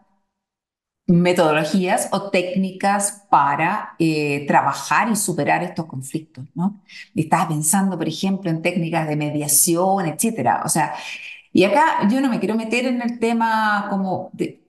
metodologías 1.06 2.08
o 2.12 2.30
técnicas 2.30 3.26
para 3.30 3.94
eh, 3.98 4.46
trabajar 4.46 5.10
y 5.10 5.16
superar 5.16 5.62
estos 5.62 5.86
conflictos, 5.86 6.46
¿no? 6.54 6.82
Estaba 7.14 7.48
pensando, 7.48 7.98
por 7.98 8.08
ejemplo, 8.08 8.50
en 8.50 8.62
técnicas 8.62 9.08
de 9.08 9.16
mediación, 9.16 10.06
etcétera. 10.06 10.62
O 10.64 10.68
sea, 10.68 10.94
y 11.52 11.64
acá 11.64 12.08
yo 12.10 12.20
no 12.20 12.30
me 12.30 12.40
quiero 12.40 12.56
meter 12.56 12.86
en 12.86 13.02
el 13.02 13.18
tema 13.20 13.88
como 13.90 14.30
de, 14.34 14.61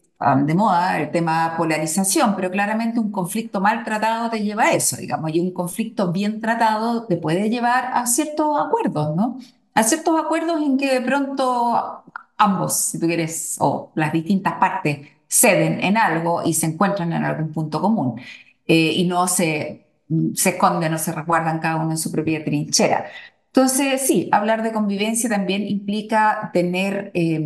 de 0.46 0.54
moda 0.54 1.00
el 1.00 1.12
tema 1.12 1.56
polarización, 1.58 2.36
pero 2.36 2.50
claramente 2.52 3.00
un 3.00 3.12
conflicto 3.12 3.60
mal 3.62 3.84
tratado 3.84 4.30
te 4.30 4.44
lleva 4.44 4.64
a 4.66 4.72
eso, 4.72 4.98
digamos, 4.98 5.34
y 5.34 5.40
un 5.40 5.52
conflicto 5.52 6.12
bien 6.12 6.40
tratado 6.42 7.06
te 7.06 7.18
puede 7.18 7.50
llevar 7.50 7.92
a 7.94 8.06
ciertos 8.06 8.60
acuerdos, 8.60 9.16
¿no? 9.16 9.38
A 9.74 9.84
ciertos 9.84 10.20
acuerdos 10.20 10.62
en 10.62 10.78
que 10.78 10.94
de 10.94 11.02
pronto 11.02 12.04
ambos, 12.38 12.76
si 12.78 13.00
tú 13.00 13.08
quieres, 13.08 13.58
o 13.60 13.92
las 13.96 14.14
distintas 14.14 14.54
partes 14.56 15.08
ceden 15.28 15.84
en 15.84 15.98
algo 15.98 16.44
y 16.44 16.54
se 16.54 16.68
encuentran 16.68 17.12
en 17.14 17.24
algún 17.26 17.52
punto 17.52 17.82
común 17.82 18.20
eh, 18.68 18.94
y 18.96 19.06
no 19.08 19.28
se, 19.28 19.88
se 20.36 20.50
esconden 20.52 20.94
o 20.94 20.98
se 20.98 21.12
resguardan 21.12 21.60
cada 21.60 21.78
uno 21.78 21.92
en 21.92 21.98
su 21.98 22.12
propia 22.12 22.44
trinchera. 22.44 23.06
Entonces, 23.48 24.02
sí, 24.08 24.30
hablar 24.32 24.64
de 24.64 24.72
convivencia 24.72 25.30
también 25.30 25.68
implica 25.68 26.50
tener 26.54 27.12
eh, 27.14 27.42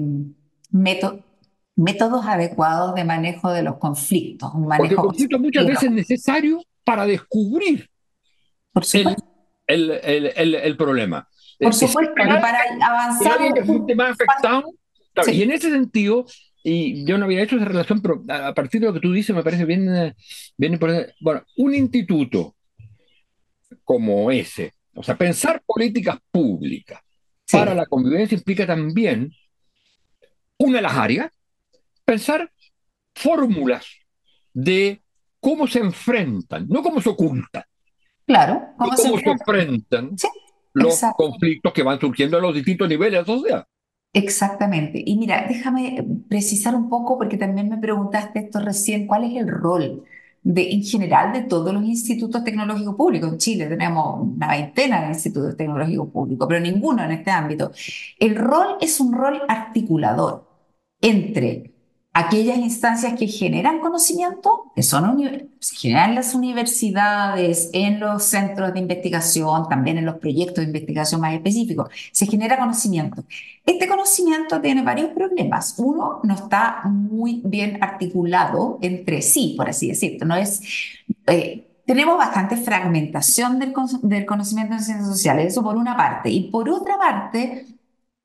métodos 0.71 1.26
métodos 1.77 2.25
adecuados 2.25 2.95
de 2.95 3.05
manejo 3.05 3.51
de 3.51 3.61
los 3.63 3.77
conflictos. 3.77 4.51
Un 4.53 4.67
manejo 4.67 4.77
Porque 4.77 4.93
el 4.93 4.99
conflicto 4.99 5.39
muchas 5.39 5.65
veces 5.65 5.83
es 5.83 5.91
necesario 5.91 6.61
para 6.83 7.05
descubrir 7.05 7.89
el, 9.67 9.91
el, 10.03 10.55
el, 10.55 10.77
problema. 10.77 11.27
Por 11.59 11.73
supuesto, 11.73 12.13
para 12.15 12.59
avanzar. 12.81 13.39
más 13.95 14.11
afectado. 14.11 14.73
Y 15.27 15.43
en 15.43 15.51
ese 15.51 15.69
sentido, 15.69 16.25
y 16.63 17.05
yo 17.05 17.17
no 17.17 17.25
había 17.25 17.43
hecho 17.43 17.55
esa 17.55 17.65
relación, 17.65 18.01
pero 18.01 18.23
a 18.27 18.53
partir 18.53 18.81
de 18.81 18.87
lo 18.87 18.93
que 18.93 18.99
tú 18.99 19.11
dices 19.11 19.35
me 19.35 19.43
parece 19.43 19.65
bien, 19.65 19.95
eh, 19.95 20.15
bien 20.57 20.73
importante. 20.73 21.13
Bueno, 21.21 21.43
un 21.57 21.75
instituto 21.75 22.55
como 23.83 24.31
ese, 24.31 24.73
o 24.95 25.03
sea, 25.03 25.15
pensar 25.15 25.61
políticas 25.65 26.17
públicas 26.31 27.01
para 27.51 27.73
la 27.73 27.85
convivencia 27.85 28.35
implica 28.35 28.65
también 28.65 29.31
una 30.57 30.77
de 30.77 30.81
las 30.81 30.93
áreas 30.93 31.31
pensar 32.07 32.49
fórmulas 33.13 33.85
de 34.53 35.01
cómo 35.41 35.67
se 35.67 35.79
enfrentan, 35.79 36.65
no 36.69 36.81
cómo 36.81 37.01
se 37.01 37.09
ocultan. 37.09 37.63
Claro, 38.25 38.61
cómo, 38.77 38.95
se, 38.95 39.29
enfrentan 39.29 40.15
los 40.73 41.01
conflictos 41.15 41.73
que 41.73 41.83
van 41.83 41.99
surgiendo 41.99 42.37
a 42.37 42.41
los 42.41 42.55
distintos 42.55 42.87
niveles 42.87 43.13
de 43.13 43.19
la 43.19 43.25
sociedad. 43.25 43.67
Exactamente. 44.13 45.01
Y 45.05 45.17
mira, 45.17 45.45
déjame 45.47 46.05
precisar 46.29 46.75
un 46.75 46.89
poco, 46.89 47.17
porque 47.17 47.37
también 47.37 47.69
me 47.69 47.77
preguntaste 47.77 48.39
esto 48.39 48.59
recién, 48.59 49.05
¿cuál 49.05 49.25
es 49.25 49.37
el 49.41 49.47
rol 49.47 50.03
de, 50.43 50.71
en 50.71 50.83
general 50.83 51.33
de 51.33 51.41
todos 51.41 51.73
los 51.73 51.83
institutos 51.83 52.43
tecnológicos 52.43 52.95
públicos? 52.95 53.31
En 53.31 53.37
Chile 53.37 53.67
tenemos 53.67 54.21
una 54.21 54.47
veintena 54.47 55.01
de 55.01 55.09
institutos 55.09 55.55
tecnológicos 55.55 56.09
públicos, 56.09 56.47
pero 56.47 56.59
ninguno 56.59 57.03
en 57.03 57.11
este 57.11 57.31
ámbito. 57.31 57.71
El 58.17 58.35
rol 58.35 58.77
es 58.81 58.99
un 58.99 59.13
rol 59.13 59.41
articulador 59.47 60.47
entre 60.99 61.76
aquellas 62.17 62.57
instancias 62.57 63.13
que 63.13 63.27
generan 63.27 63.79
conocimiento, 63.79 64.71
que 64.75 64.81
son 64.81 65.21
se 65.59 65.75
generan 65.75 66.09
en 66.09 66.15
las 66.15 66.33
universidades, 66.33 67.69
en 67.73 67.99
los 67.99 68.23
centros 68.23 68.73
de 68.73 68.79
investigación, 68.79 69.69
también 69.69 69.99
en 69.99 70.05
los 70.05 70.15
proyectos 70.15 70.57
de 70.57 70.63
investigación 70.63 71.21
más 71.21 71.35
específicos, 71.35 71.89
se 72.11 72.25
genera 72.25 72.57
conocimiento. 72.57 73.23
Este 73.63 73.87
conocimiento 73.87 74.59
tiene 74.59 74.81
varios 74.81 75.11
problemas. 75.11 75.75
Uno, 75.77 76.19
no 76.23 76.33
está 76.33 76.81
muy 76.85 77.41
bien 77.45 77.77
articulado 77.83 78.79
entre 78.81 79.21
sí, 79.21 79.53
por 79.55 79.69
así 79.69 79.89
decirlo. 79.89 80.25
No 80.25 80.35
es, 80.35 80.61
eh, 81.27 81.67
tenemos 81.85 82.17
bastante 82.17 82.57
fragmentación 82.57 83.59
del, 83.59 83.75
del 84.01 84.25
conocimiento 84.25 84.73
en 84.73 84.81
ciencias 84.81 85.07
sociales, 85.07 85.53
eso 85.53 85.61
por 85.61 85.77
una 85.77 85.95
parte. 85.95 86.31
Y 86.31 86.49
por 86.49 86.67
otra 86.67 86.97
parte, 86.97 87.76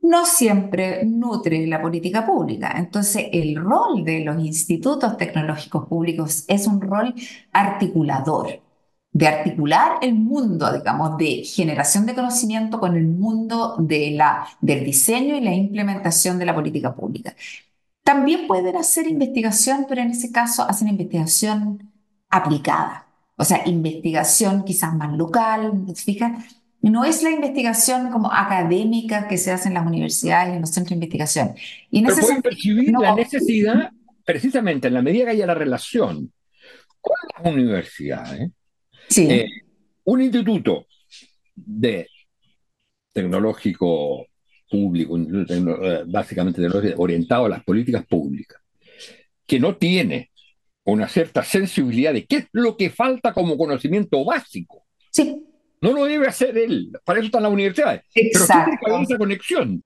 no 0.02 0.26
siempre 0.26 1.04
nutre 1.04 1.66
la 1.66 1.80
política 1.80 2.26
pública. 2.26 2.74
Entonces, 2.76 3.26
el 3.32 3.56
rol 3.56 4.04
de 4.04 4.20
los 4.24 4.44
institutos 4.44 5.16
tecnológicos 5.16 5.86
públicos 5.88 6.44
es 6.48 6.66
un 6.66 6.80
rol 6.80 7.14
articulador, 7.52 8.60
de 9.12 9.26
articular 9.28 9.98
el 10.02 10.14
mundo, 10.14 10.72
digamos, 10.72 11.18
de 11.18 11.44
generación 11.44 12.06
de 12.06 12.14
conocimiento 12.14 12.80
con 12.80 12.96
el 12.96 13.06
mundo 13.06 13.76
de 13.78 14.12
la, 14.12 14.48
del 14.60 14.84
diseño 14.84 15.36
y 15.36 15.40
la 15.40 15.54
implementación 15.54 16.38
de 16.38 16.46
la 16.46 16.54
política 16.54 16.94
pública. 16.94 17.34
También 18.02 18.46
pueden 18.46 18.76
hacer 18.76 19.06
investigación, 19.08 19.86
pero 19.88 20.02
en 20.02 20.10
ese 20.10 20.32
caso 20.32 20.62
hacen 20.62 20.88
investigación 20.88 21.92
aplicada, 22.30 23.06
o 23.36 23.44
sea, 23.44 23.62
investigación 23.66 24.64
quizás 24.64 24.94
más 24.94 25.12
local, 25.16 25.84
fijas? 25.94 26.61
No 26.82 27.04
es 27.04 27.22
la 27.22 27.30
investigación 27.30 28.10
como 28.10 28.32
académica 28.32 29.28
que 29.28 29.38
se 29.38 29.52
hace 29.52 29.68
en 29.68 29.74
las 29.74 29.86
universidades 29.86 30.52
y 30.52 30.56
en 30.56 30.60
los 30.60 30.70
centros 30.70 30.90
de 30.90 30.94
investigación. 30.96 31.54
Y 31.90 31.98
en 31.98 32.04
Pero 32.04 32.16
ese 32.16 32.22
pueden 32.22 32.42
percibir 32.42 32.92
la 32.92 33.14
necesidad, 33.14 33.90
precisamente 34.24 34.88
en 34.88 34.94
la 34.94 35.02
medida 35.02 35.24
que 35.24 35.30
haya 35.30 35.46
la 35.46 35.54
relación 35.54 36.32
con 37.00 37.16
las 37.36 37.52
universidades, 37.52 38.50
sí. 39.08 39.30
Eh, 39.30 39.48
un 40.04 40.22
instituto 40.22 40.86
de 41.54 42.08
tecnológico 43.12 44.26
público, 44.68 45.16
eh, 45.18 46.04
básicamente 46.06 46.66
orientado 46.96 47.44
a 47.44 47.50
las 47.50 47.62
políticas 47.62 48.04
públicas, 48.06 48.60
que 49.46 49.60
no 49.60 49.76
tiene 49.76 50.30
una 50.84 51.08
cierta 51.08 51.44
sensibilidad 51.44 52.12
de 52.12 52.24
qué 52.26 52.36
es 52.38 52.48
lo 52.52 52.76
que 52.76 52.90
falta 52.90 53.32
como 53.32 53.56
conocimiento 53.56 54.24
básico. 54.24 54.84
Sí. 55.10 55.44
No 55.82 55.92
lo 55.92 56.04
debe 56.04 56.28
hacer 56.28 56.56
él, 56.56 56.92
para 57.04 57.18
eso 57.18 57.26
están 57.26 57.42
las 57.42 57.52
universidades. 57.52 58.02
Exacto. 58.14 58.70
Pero 58.80 58.94
tiene 58.94 59.06
que 59.06 59.12
esa 59.12 59.18
conexión. 59.18 59.82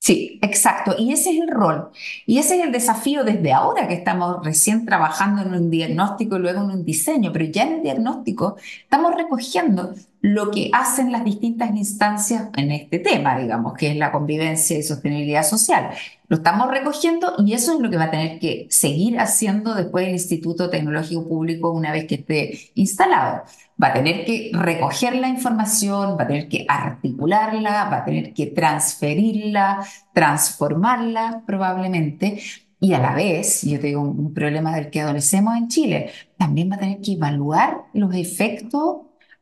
Sí, 0.00 0.38
exacto. 0.42 0.94
Y 0.96 1.12
ese 1.12 1.30
es 1.30 1.40
el 1.40 1.48
rol. 1.48 1.90
Y 2.24 2.38
ese 2.38 2.58
es 2.58 2.64
el 2.64 2.72
desafío 2.72 3.24
desde 3.24 3.52
ahora 3.52 3.88
que 3.88 3.94
estamos 3.94 4.44
recién 4.44 4.86
trabajando 4.86 5.42
en 5.42 5.52
un 5.52 5.70
diagnóstico 5.70 6.36
y 6.36 6.40
luego 6.40 6.62
en 6.62 6.70
un 6.70 6.84
diseño, 6.84 7.32
pero 7.32 7.46
ya 7.46 7.64
en 7.64 7.74
el 7.74 7.82
diagnóstico 7.82 8.56
estamos 8.82 9.14
recogiendo 9.16 9.94
lo 10.20 10.50
que 10.50 10.70
hacen 10.72 11.12
las 11.12 11.24
distintas 11.24 11.74
instancias 11.74 12.48
en 12.56 12.70
este 12.70 12.98
tema, 13.00 13.38
digamos, 13.38 13.74
que 13.74 13.90
es 13.90 13.96
la 13.96 14.12
convivencia 14.12 14.78
y 14.78 14.82
sostenibilidad 14.82 15.44
social. 15.44 15.90
Lo 16.28 16.36
estamos 16.36 16.70
recogiendo 16.70 17.32
y 17.38 17.54
eso 17.54 17.72
es 17.72 17.80
lo 17.80 17.88
que 17.88 17.96
va 17.96 18.04
a 18.04 18.10
tener 18.10 18.38
que 18.38 18.66
seguir 18.68 19.18
haciendo 19.18 19.74
después 19.74 20.06
el 20.06 20.12
Instituto 20.12 20.68
Tecnológico 20.68 21.26
Público 21.26 21.70
una 21.72 21.90
vez 21.90 22.06
que 22.06 22.16
esté 22.16 22.70
instalado. 22.74 23.44
Va 23.82 23.88
a 23.88 23.92
tener 23.94 24.26
que 24.26 24.50
recoger 24.52 25.16
la 25.16 25.28
información, 25.28 26.18
va 26.18 26.24
a 26.24 26.26
tener 26.26 26.48
que 26.48 26.66
articularla, 26.68 27.88
va 27.88 27.96
a 27.98 28.04
tener 28.04 28.34
que 28.34 28.46
transferirla, 28.46 29.82
transformarla 30.12 31.44
probablemente. 31.46 32.40
Y 32.78 32.92
a 32.92 32.98
la 32.98 33.14
vez, 33.14 33.62
yo 33.62 33.80
tengo 33.80 34.02
un 34.02 34.34
problema 34.34 34.76
del 34.76 34.90
que 34.90 35.00
adolecemos 35.00 35.56
en 35.56 35.68
Chile, 35.68 36.10
también 36.36 36.70
va 36.70 36.76
a 36.76 36.78
tener 36.78 37.00
que 37.00 37.12
evaluar 37.12 37.84
los 37.94 38.14
efectos 38.14 38.98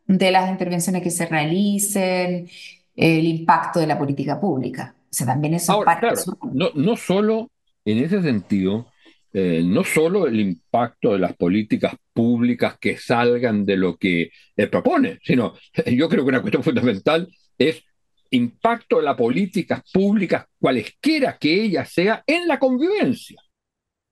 de 0.07 0.30
las 0.30 0.49
intervenciones 0.51 1.03
que 1.03 1.11
se 1.11 1.26
realicen, 1.26 2.49
el 2.95 3.24
impacto 3.26 3.80
de 3.80 3.89
la 3.89 3.99
política 3.99 4.41
pública. 4.41 4.95
Sea, 5.17 5.27
también 5.27 5.55
eso 5.55 5.83
parte 5.83 6.09
no, 6.53 6.71
no 6.75 6.97
solo 6.97 7.51
en 7.85 7.99
ese 7.99 8.21
sentido, 8.21 8.93
eh, 9.33 9.62
no 9.64 9.83
solo 9.83 10.27
el 10.27 10.41
impacto 10.41 11.12
de 11.12 11.21
las 11.21 11.35
políticas 11.37 11.95
públicas 12.12 12.77
que 12.79 12.97
salgan 12.99 13.64
de 13.64 13.77
lo 13.77 13.97
que 13.97 14.31
propone, 14.71 15.19
sino 15.23 15.55
yo 15.87 16.09
creo 16.09 16.25
que 16.25 16.29
una 16.29 16.43
cuestión 16.43 16.62
fundamental 16.62 17.29
es 17.57 17.83
impacto 18.31 18.99
de 18.99 19.05
las 19.05 19.17
políticas 19.17 19.83
públicas, 19.93 20.47
cualesquiera 20.59 21.39
que 21.39 21.62
ella 21.62 21.85
sea, 21.85 22.23
en 22.27 22.47
la 22.47 22.59
convivencia. 22.59 23.41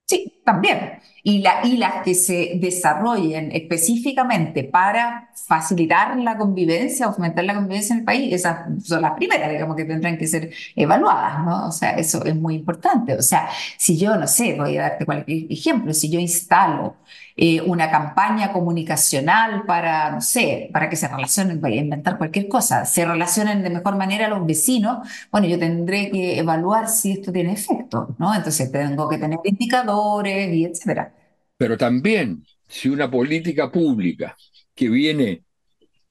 Sí, 0.06 0.40
también. 0.44 1.00
Y, 1.26 1.38
la, 1.38 1.60
y 1.64 1.78
las 1.78 2.02
que 2.04 2.14
se 2.14 2.52
desarrollen 2.56 3.50
específicamente 3.52 4.62
para 4.62 5.30
facilitar 5.34 6.18
la 6.18 6.36
convivencia, 6.36 7.06
aumentar 7.06 7.44
la 7.44 7.54
convivencia 7.54 7.94
en 7.94 8.00
el 8.00 8.04
país, 8.04 8.34
esas 8.34 8.58
son 8.84 9.00
las 9.00 9.12
primeras, 9.12 9.50
digamos, 9.50 9.74
que 9.74 9.86
tendrán 9.86 10.18
que 10.18 10.26
ser 10.26 10.50
evaluadas. 10.76 11.68
O 11.68 11.72
sea, 11.72 11.92
eso 11.92 12.22
es 12.26 12.36
muy 12.36 12.56
importante. 12.56 13.14
O 13.14 13.22
sea, 13.22 13.48
si 13.78 13.96
yo, 13.96 14.16
no 14.16 14.26
sé, 14.26 14.54
voy 14.54 14.76
a 14.76 14.82
darte 14.82 15.06
cualquier 15.06 15.50
ejemplo, 15.50 15.94
si 15.94 16.10
yo 16.10 16.20
instalo 16.20 16.96
eh, 17.36 17.60
una 17.62 17.90
campaña 17.90 18.52
comunicacional 18.52 19.64
para, 19.66 20.10
no 20.12 20.20
sé, 20.20 20.70
para 20.72 20.88
que 20.88 20.96
se 20.96 21.08
relacionen, 21.08 21.60
voy 21.60 21.78
a 21.78 21.80
inventar 21.80 22.16
cualquier 22.18 22.48
cosa, 22.48 22.84
se 22.84 23.04
relacionen 23.04 23.62
de 23.62 23.70
mejor 23.70 23.96
manera 23.96 24.28
los 24.28 24.46
vecinos, 24.46 25.08
bueno, 25.32 25.46
yo 25.48 25.58
tendré 25.58 26.10
que 26.12 26.38
evaluar 26.38 26.88
si 26.88 27.12
esto 27.12 27.32
tiene 27.32 27.52
efecto, 27.52 28.14
¿no? 28.18 28.34
Entonces 28.34 28.70
tengo 28.70 29.08
que 29.08 29.18
tener 29.18 29.40
indicadores 29.44 30.54
y 30.54 30.64
etcétera. 30.64 31.13
Pero 31.56 31.76
también, 31.76 32.44
si 32.68 32.88
una 32.88 33.10
política 33.10 33.70
pública 33.70 34.36
que 34.74 34.88
viene 34.88 35.44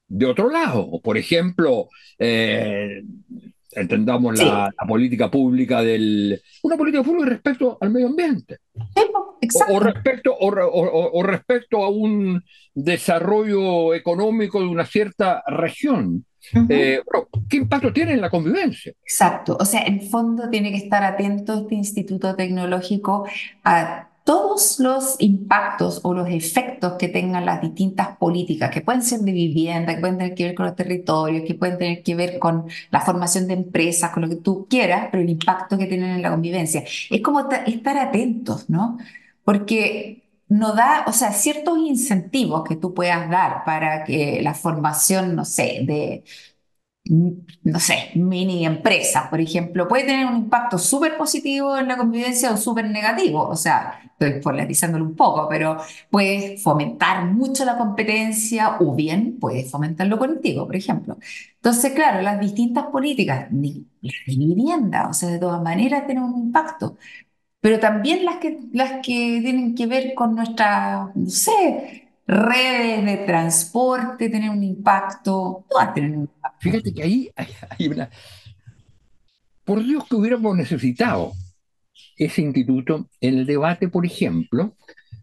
de 0.08 0.26
otro 0.26 0.50
lado, 0.50 1.02
por 1.02 1.18
ejemplo, 1.18 1.90
eh, 2.18 3.02
entendamos 3.72 4.38
la, 4.40 4.72
política 4.88 5.30
pública 5.32 5.82
del 5.82 6.42
una 6.62 6.78
política 6.78 7.04
pública 7.04 7.30
respecto 7.30 7.78
al 7.82 7.92
medio 7.92 8.08
ambiente. 8.08 8.60
O, 9.70 9.80
respecto 9.80 10.34
o, 10.40 11.24
respecto 11.24 11.84
a 11.84 11.90
un 11.90 12.42
desarrollo 12.74 13.94
económico 13.94 14.62
de 14.62 14.68
una 14.68 14.86
cierta 14.86 15.44
región 15.48 16.26
eh, 16.70 17.02
¿Qué 17.50 17.58
impacto 17.58 17.94
tiene 17.94 18.14
en 18.14 18.22
la 18.22 18.30
convivencia? 18.30 18.94
Exacto, 19.04 19.56
o 19.60 19.66
sea, 19.66 19.84
en 19.84 20.02
fondo 20.02 20.50
tiene 20.50 20.72
que 20.72 20.78
estar 20.78 21.04
atento 21.04 21.62
este 21.62 21.76
instituto 21.76 22.36
tecnológico 22.36 23.26
a 23.64 24.10
todos 24.24 24.80
los 24.80 25.16
impactos 25.20 26.00
o 26.04 26.14
los 26.14 26.30
efectos 26.30 26.94
que 26.94 27.10
tengan 27.10 27.46
las 27.46 27.62
distintas 27.62 28.16
políticas, 28.18 28.72
que 28.72 28.82
pueden 28.82 29.02
ser 29.02 29.20
de 29.20 29.34
vivienda, 29.34 29.96
que 29.96 30.00
pueden 30.00 30.18
tener 30.18 30.36
que 30.36 30.46
ver 30.46 30.56
con 30.56 30.66
los 30.66 30.76
territorios, 30.76 31.44
que 31.46 31.56
pueden 31.56 31.78
tener 31.78 32.04
que 32.04 32.16
ver 32.16 32.40
con 32.40 32.66
la 32.90 33.02
formación 33.02 33.48
de 33.48 33.56
empresas, 33.56 34.12
con 34.12 34.24
lo 34.24 34.30
que 34.30 34.38
tú 34.38 34.66
quieras, 34.70 35.10
pero 35.12 35.24
el 35.24 35.30
impacto 35.30 35.78
que 35.78 35.88
tienen 35.88 36.12
en 36.12 36.22
la 36.22 36.32
convivencia. 36.32 36.84
Es 37.10 37.22
como 37.22 37.42
estar 37.50 37.98
atentos, 37.98 38.70
¿no? 38.70 38.98
Porque 39.44 40.24
no 40.48 40.74
da, 40.74 41.04
o 41.08 41.14
sea, 41.14 41.32
ciertos 41.34 41.78
incentivos 41.80 42.64
que 42.64 42.76
tú 42.76 42.94
puedas 42.94 43.30
dar 43.30 43.64
para 43.66 44.04
que 44.04 44.42
la 44.42 44.54
formación, 44.54 45.36
no 45.36 45.46
sé, 45.46 45.82
de 45.84 46.24
no 47.06 47.80
sé, 47.82 48.12
mini 48.16 48.66
empresas, 48.66 49.28
por 49.30 49.42
ejemplo, 49.42 49.88
puede 49.90 50.06
tener 50.06 50.26
un 50.26 50.38
impacto 50.38 50.78
súper 50.78 51.18
positivo 51.18 51.78
en 51.78 51.88
la 51.90 51.98
convivencia 51.98 52.52
o 52.52 52.58
súper 52.58 52.90
negativo. 52.90 53.42
O 53.48 53.56
sea, 53.58 54.00
estoy 54.20 54.40
polarizándolo 54.42 55.04
un 55.04 55.16
poco, 55.16 55.48
pero 55.50 55.78
puede 56.10 56.58
fomentar 56.58 57.26
mucho 57.26 57.66
la 57.66 57.78
competencia 57.78 58.78
o 58.80 58.96
bien 58.96 59.38
puede 59.40 59.66
fomentar 59.66 60.08
lo 60.08 60.18
colectivo, 60.18 60.66
por 60.66 60.76
ejemplo. 60.78 61.18
Entonces, 61.56 61.92
claro, 61.94 62.22
las 62.22 62.40
distintas 62.40 62.86
políticas, 62.86 63.48
de 63.52 63.84
vivienda, 64.28 65.08
o 65.10 65.14
sea, 65.14 65.30
de 65.30 65.40
todas 65.40 65.62
maneras 65.62 66.06
tienen 66.06 66.24
un 66.24 66.38
impacto, 66.48 66.98
pero 67.62 67.80
también 67.80 68.26
las 68.26 68.38
que, 68.38 68.60
las 68.74 68.94
que 69.06 69.40
tienen 69.42 69.76
que 69.76 69.88
ver 69.88 70.14
con 70.16 70.36
nuestra, 70.36 71.12
no 71.16 71.30
sé, 71.30 72.03
redes 72.26 73.06
de 73.06 73.18
transporte 73.26 74.30
tener 74.30 74.50
un 74.50 74.64
impacto, 74.64 75.66
todas 75.70 75.94
tienen 75.94 76.16
un 76.16 76.22
impacto. 76.22 76.58
Fíjate 76.60 76.94
que 76.94 77.04
ahí 77.04 77.32
hay 77.70 77.88
una... 77.88 78.10
Por 79.64 79.84
Dios 79.84 80.06
que 80.10 80.16
hubiéramos 80.16 80.58
necesitado 80.58 81.32
ese 82.18 82.42
instituto 82.42 83.10
en 83.22 83.40
el 83.40 83.46
debate, 83.46 83.88
por 83.88 84.06
ejemplo, 84.06 84.76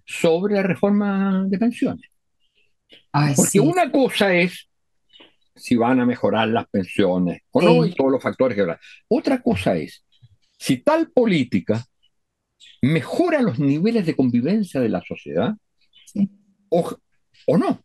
sobre 0.05 0.55
la 0.55 0.63
reforma 0.63 1.45
de 1.47 1.59
pensiones. 1.59 2.11
Porque 3.37 3.61
una 3.61 3.91
cosa 3.91 4.33
es 4.35 4.71
si 5.55 5.77
van 5.77 6.01
a 6.01 6.07
mejorar 6.07 6.49
las 6.49 6.67
pensiones 6.69 7.43
o 7.51 7.61
no, 7.61 7.85
y 7.85 7.95
todos 7.95 8.11
los 8.11 8.23
factores 8.23 8.55
que 8.55 8.63
hablan. 8.63 8.79
Otra 9.09 9.43
cosa 9.43 9.77
es 9.77 10.05
si 10.59 10.79
tal 10.79 11.11
política 11.11 11.85
mejora 12.83 13.43
los 13.43 13.59
niveles 13.59 14.07
de 14.07 14.17
convivencia 14.17 14.81
de 14.81 14.89
la 14.89 15.03
sociedad 15.03 15.55
o, 16.71 17.59
no. 17.59 17.83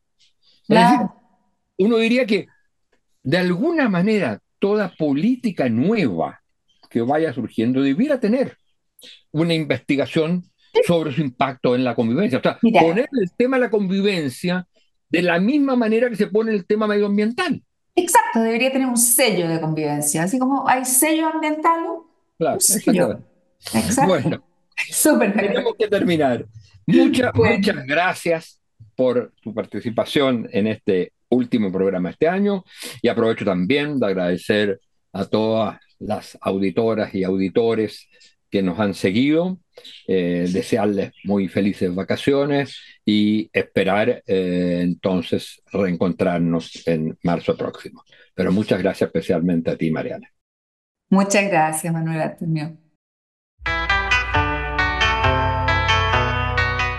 uno 1.78 1.98
diría 1.98 2.26
que 2.26 2.48
de 3.24 3.38
alguna 3.38 3.90
manera 3.90 4.40
toda 4.60 4.94
política 4.98 5.68
nueva 5.70 6.42
que 6.90 7.02
vaya 7.02 7.34
surgiendo 7.34 7.82
debiera 7.82 8.20
tener 8.20 8.58
una 9.32 9.54
investigación 9.54 10.44
sobre 10.86 11.14
su 11.14 11.22
impacto 11.22 11.76
en 11.76 11.84
la 11.84 11.96
convivencia. 11.96 12.40
O 12.40 12.42
sea, 12.42 12.60
poner 12.60 13.10
el 13.12 13.32
tema 13.38 13.58
de 13.58 13.62
la 13.62 13.70
convivencia 13.70 14.68
de 15.10 15.22
la 15.22 15.40
misma 15.40 15.76
manera 15.76 16.10
que 16.10 16.16
se 16.16 16.28
pone 16.28 16.52
el 16.52 16.66
tema 16.66 16.88
medioambiental. 16.88 17.62
Exacto, 17.96 18.42
debería 18.42 18.72
tener 18.72 18.88
un 18.88 18.98
sello 18.98 19.48
de 19.48 19.60
convivencia, 19.62 20.24
así 20.24 20.38
como 20.38 20.68
hay 20.68 20.84
sello 20.84 21.28
ambiental. 21.28 21.86
Claro, 22.38 22.58
Exacto. 22.58 23.24
Bueno, 24.06 24.44
tenemos 25.34 25.76
que 25.80 25.88
terminar. 25.88 26.46
Muchas, 26.86 27.32
muchas 27.34 27.86
gracias 27.86 28.60
por 28.96 29.34
tu 29.42 29.54
participación 29.54 30.48
en 30.52 30.68
este 30.68 31.14
último 31.30 31.72
programa 31.72 32.12
este 32.12 32.28
año 32.28 32.64
y 33.02 33.08
aprovecho 33.08 33.46
también 33.46 34.00
de 34.00 34.06
agradecer 34.08 34.80
a 35.14 35.26
todas 35.26 35.80
las 36.00 36.38
auditoras 36.42 37.14
y 37.16 37.24
auditores 37.24 38.08
que 38.50 38.62
nos 38.62 38.80
han 38.80 38.94
seguido, 38.94 39.60
eh, 40.08 40.48
desearles 40.52 41.12
muy 41.24 41.48
felices 41.48 41.94
vacaciones 41.94 42.80
y 43.04 43.50
esperar 43.52 44.24
eh, 44.26 44.80
entonces 44.82 45.62
reencontrarnos 45.72 46.88
en 46.88 47.18
marzo 47.24 47.58
próximo. 47.58 48.04
Pero 48.34 48.52
muchas 48.52 48.82
gracias 48.82 49.08
especialmente 49.08 49.72
a 49.72 49.78
ti, 49.78 49.92
Mariana. 49.92 50.30
Muchas 51.10 51.50
gracias, 51.50 51.94
Manuel 51.94 52.22
Antonio. 52.22 52.85